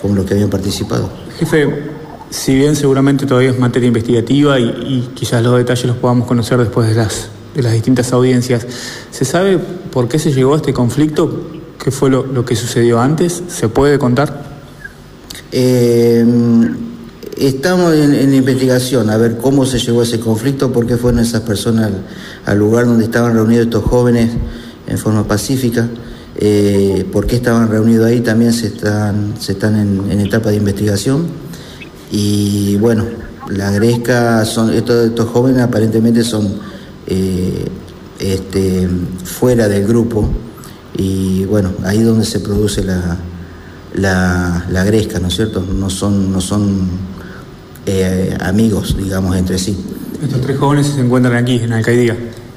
como 0.00 0.14
los 0.14 0.26
que 0.26 0.34
habían 0.34 0.50
participado. 0.50 1.10
Jefe, 1.38 1.68
si 2.30 2.54
bien 2.54 2.76
seguramente 2.76 3.26
todavía 3.26 3.50
es 3.50 3.58
materia 3.58 3.86
investigativa 3.86 4.58
y, 4.58 5.10
quizás 5.14 5.42
los 5.42 5.56
detalles 5.56 5.86
los 5.86 5.96
podamos 5.96 6.26
conocer 6.26 6.58
después 6.58 6.88
de 6.88 6.94
las, 6.94 7.28
de 7.54 7.62
las 7.62 7.72
distintas 7.72 8.12
audiencias, 8.12 8.66
¿se 9.10 9.24
sabe 9.24 9.58
por 9.58 10.08
qué 10.08 10.18
se 10.18 10.32
llegó 10.32 10.54
a 10.54 10.56
este 10.56 10.72
conflicto? 10.72 11.50
¿Qué 11.82 11.90
fue 11.90 12.10
lo, 12.10 12.44
que 12.44 12.56
sucedió 12.56 13.00
antes? 13.00 13.42
¿Se 13.48 13.68
puede 13.68 13.98
contar? 13.98 14.44
Eh, 15.52 16.24
estamos 17.36 17.94
en, 17.94 18.34
investigación 18.34 19.10
a 19.10 19.16
ver 19.16 19.36
cómo 19.36 19.64
se 19.66 19.78
llegó 19.78 20.00
a 20.00 20.04
ese 20.04 20.18
conflicto, 20.18 20.72
por 20.72 20.86
qué 20.86 20.96
fueron 20.96 21.20
esas 21.20 21.42
personas 21.42 21.92
al, 22.44 22.58
lugar 22.58 22.86
donde 22.86 23.04
estaban 23.04 23.34
reunidos 23.34 23.66
estos 23.66 23.84
jóvenes 23.84 24.30
en 24.86 24.98
forma 24.98 25.24
pacífica. 25.24 25.88
Eh, 26.38 27.06
por 27.12 27.26
qué 27.26 27.36
estaban 27.36 27.68
reunidos 27.68 28.06
ahí 28.06 28.20
también 28.20 28.52
se 28.52 28.66
están, 28.66 29.34
se 29.40 29.52
están 29.52 29.76
en 30.10 30.20
etapa 30.20 30.50
de 30.50 30.56
investigación 30.56 31.26
y 32.10 32.76
bueno, 32.76 33.04
la 33.48 33.70
Gresca, 33.70 34.44
son, 34.44 34.72
estos, 34.72 35.06
estos 35.06 35.28
jóvenes 35.28 35.62
aparentemente 35.62 36.24
son 36.24 36.54
eh, 37.06 37.66
este, 38.18 38.88
fuera 39.24 39.68
del 39.68 39.86
grupo 39.86 40.28
y 40.96 41.44
bueno, 41.44 41.72
ahí 41.84 41.98
es 41.98 42.06
donde 42.06 42.24
se 42.24 42.40
produce 42.40 42.82
la, 42.82 43.18
la, 43.94 44.84
Gresca, 44.84 45.18
¿no 45.18 45.28
es 45.28 45.34
cierto? 45.34 45.60
No 45.60 45.90
son, 45.90 46.32
no 46.32 46.40
son 46.40 46.88
eh, 47.86 48.36
amigos, 48.40 48.96
digamos, 48.96 49.36
entre 49.36 49.58
sí. 49.58 49.76
Estos 50.22 50.40
tres 50.40 50.58
jóvenes 50.58 50.86
se 50.86 51.00
encuentran 51.00 51.36
aquí, 51.36 51.56
en 51.56 51.72
Alcaidía. 51.72 52.16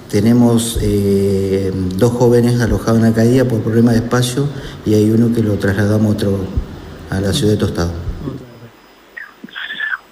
Tenemos 0.09 0.79
eh, 0.81 1.71
dos 1.73 2.11
jóvenes 2.13 2.59
alojados 2.59 2.99
en 2.99 3.05
Alcaidía 3.05 3.47
por 3.47 3.61
problema 3.61 3.91
de 3.91 3.97
espacio 3.97 4.47
y 4.85 4.95
hay 4.95 5.11
uno 5.11 5.33
que 5.33 5.43
lo 5.43 5.53
trasladamos 5.59 6.15
otro, 6.15 6.39
a 7.11 7.21
la 7.21 7.31
ciudad 7.31 7.53
de 7.53 7.59
Tostado. 7.59 8.09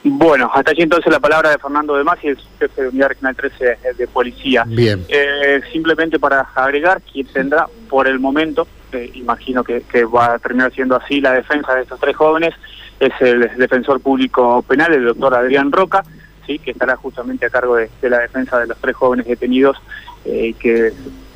Bueno, 0.04 0.50
hasta 0.54 0.72
allí 0.72 0.84
entonces 0.84 1.12
la 1.12 1.20
palabra 1.20 1.50
de 1.50 1.58
Fernando 1.58 1.98
de 1.98 2.04
Masi, 2.04 2.28
el 2.28 2.38
jefe 2.60 2.84
de 2.84 2.90
Unidad 2.90 3.10
Regional 3.10 3.36
13 3.36 3.78
de 3.98 4.08
Policía. 4.08 4.64
Bien. 4.68 5.04
Eh, 5.10 5.62
simplemente 5.72 6.20
para 6.20 6.42
agregar, 6.56 7.02
quien 7.02 7.26
tendrá 7.28 7.68
por 7.90 8.08
el 8.08 8.20
momento, 8.20 8.68
eh, 8.94 9.12
imagino 9.16 9.64
que, 9.64 9.84
va 10.06 10.36
a 10.36 10.40
terminar 10.40 10.72
siendo 10.74 10.96
así 10.96 11.20
la 11.20 11.34
defensa 11.34 11.76
de 11.76 11.82
estos 11.82 12.00
tres 12.00 12.16
jóvenes, 12.16 12.54
es 13.00 13.12
el 13.20 13.50
defensor 13.58 14.00
público 14.00 14.62
penal, 14.62 14.94
el 14.94 15.06
doctor 15.06 15.36
Adrián 15.36 15.72
Roca, 15.72 16.04
sí, 16.48 16.58
que 16.58 16.72
estará 16.72 16.96
justamente 16.96 17.46
a 17.46 17.50
cargo 17.50 17.76
de, 17.76 17.90
la 18.02 18.20
defensa 18.20 18.60
de 18.60 18.68
los 18.68 18.78
tres 18.80 18.96
jóvenes 18.96 19.28
detenidos 19.28 19.78
eh, 20.26 20.56
que 20.60 20.94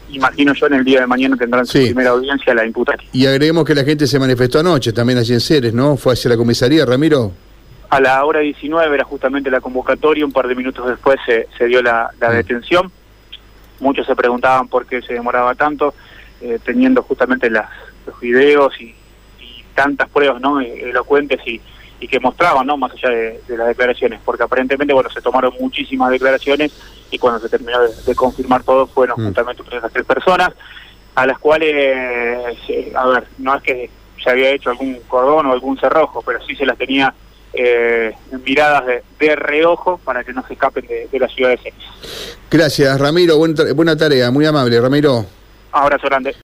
imagino 0.10 0.54
yo 0.54 0.68
en 0.68 0.74
el 0.74 0.84
día 0.84 1.02
de 1.02 1.08
mañana 1.08 1.38
tendrán 1.38 1.66
su 1.66 1.78
primera 1.78 2.10
audiencia 2.10 2.54
la 2.54 2.66
imputada. 2.66 2.98
Y 3.14 3.28
agreguemos 3.28 3.64
que 3.64 3.76
la 3.76 3.84
gente 3.84 4.08
se 4.08 4.18
manifestó 4.18 4.60
anoche 4.60 4.92
también 4.92 5.20
allí 5.20 5.34
en 5.34 5.40
Ceres, 5.40 5.74
¿no? 5.74 5.96
Fue 5.96 6.14
hacia 6.14 6.30
la 6.30 6.38
comisaría, 6.38 6.86
Ramiro 6.86 7.32
a 7.92 8.00
la 8.00 8.24
hora 8.24 8.40
19 8.40 8.96
era 8.96 9.04
justamente 9.04 9.52
la 9.52 9.60
convocatoria, 9.60 10.26
un 10.26 10.32
par 10.32 10.48
de 10.48 10.56
minutos 10.56 10.88
después 10.88 11.20
se, 11.26 11.66
dio 11.66 11.82
la, 11.82 12.10
mm. 12.18 12.32
detención. 12.32 12.92
Muchos 13.82 14.08
se 14.08 14.16
preguntaban 14.16 14.70
por 14.70 14.86
qué 14.86 15.02
se 15.02 15.14
demoraba 15.14 15.56
tanto, 15.56 15.94
eh, 16.40 16.58
teniendo 16.64 17.04
justamente 17.04 17.50
las, 17.50 17.70
los 18.08 18.18
videos 18.20 18.74
y, 18.80 18.96
tantas 19.76 20.10
pruebas 20.10 20.42
¿no? 20.42 20.60
E, 20.60 20.90
elocuentes 20.90 21.40
y, 21.46 21.60
que 22.08 22.20
mostraban, 22.20 22.68
¿no? 22.68 22.78
más 22.78 22.92
allá 22.92 23.10
de, 23.10 23.42
las 23.50 23.68
declaraciones, 23.68 24.20
porque 24.24 24.44
aparentemente 24.44 24.94
bueno 24.94 25.10
se 25.10 25.22
tomaron 25.22 25.54
muchísimas 25.60 26.12
declaraciones 26.12 26.72
y 27.10 27.18
cuando 27.18 27.40
se 27.40 27.50
terminó 27.50 27.80
de, 27.80 28.16
confirmar 28.16 28.64
todo 28.64 28.88
fueron 28.88 29.22
mm. 29.22 29.26
justamente 29.26 29.64
esas 29.72 29.92
tres 29.92 30.06
personas, 30.06 30.52
a 31.16 31.26
las 31.26 31.38
cuales, 31.40 32.56
a 32.96 33.08
ver, 33.08 33.28
no 33.38 33.56
es 33.56 33.64
que 33.64 33.90
se 34.24 34.30
había 34.30 34.50
hecho 34.52 34.70
algún 34.70 35.00
cordón 35.08 35.48
o 35.48 35.52
algún 35.52 35.78
cerrojo, 35.80 36.22
pero 36.22 36.40
sí 36.46 36.56
se 36.56 36.66
las 36.66 36.78
tenía 36.78 37.14
eh, 37.54 38.14
miradas 38.46 38.84
de, 39.20 39.36
reojo 39.36 39.98
para 40.04 40.24
que 40.24 40.34
no 40.34 40.46
se 40.48 40.54
escapen 40.54 40.86
de, 40.88 41.20
la 41.20 41.28
ciudad 41.28 41.50
de 41.50 41.58
Cenis. 41.58 42.38
Gracias, 42.50 43.00
Ramiro. 43.00 43.38
buena 43.38 43.98
tarea, 43.98 44.32
muy 44.32 44.46
amable, 44.46 44.80
Ramiro. 44.80 45.26
Abrazo 45.72 46.08
grande. 46.08 46.36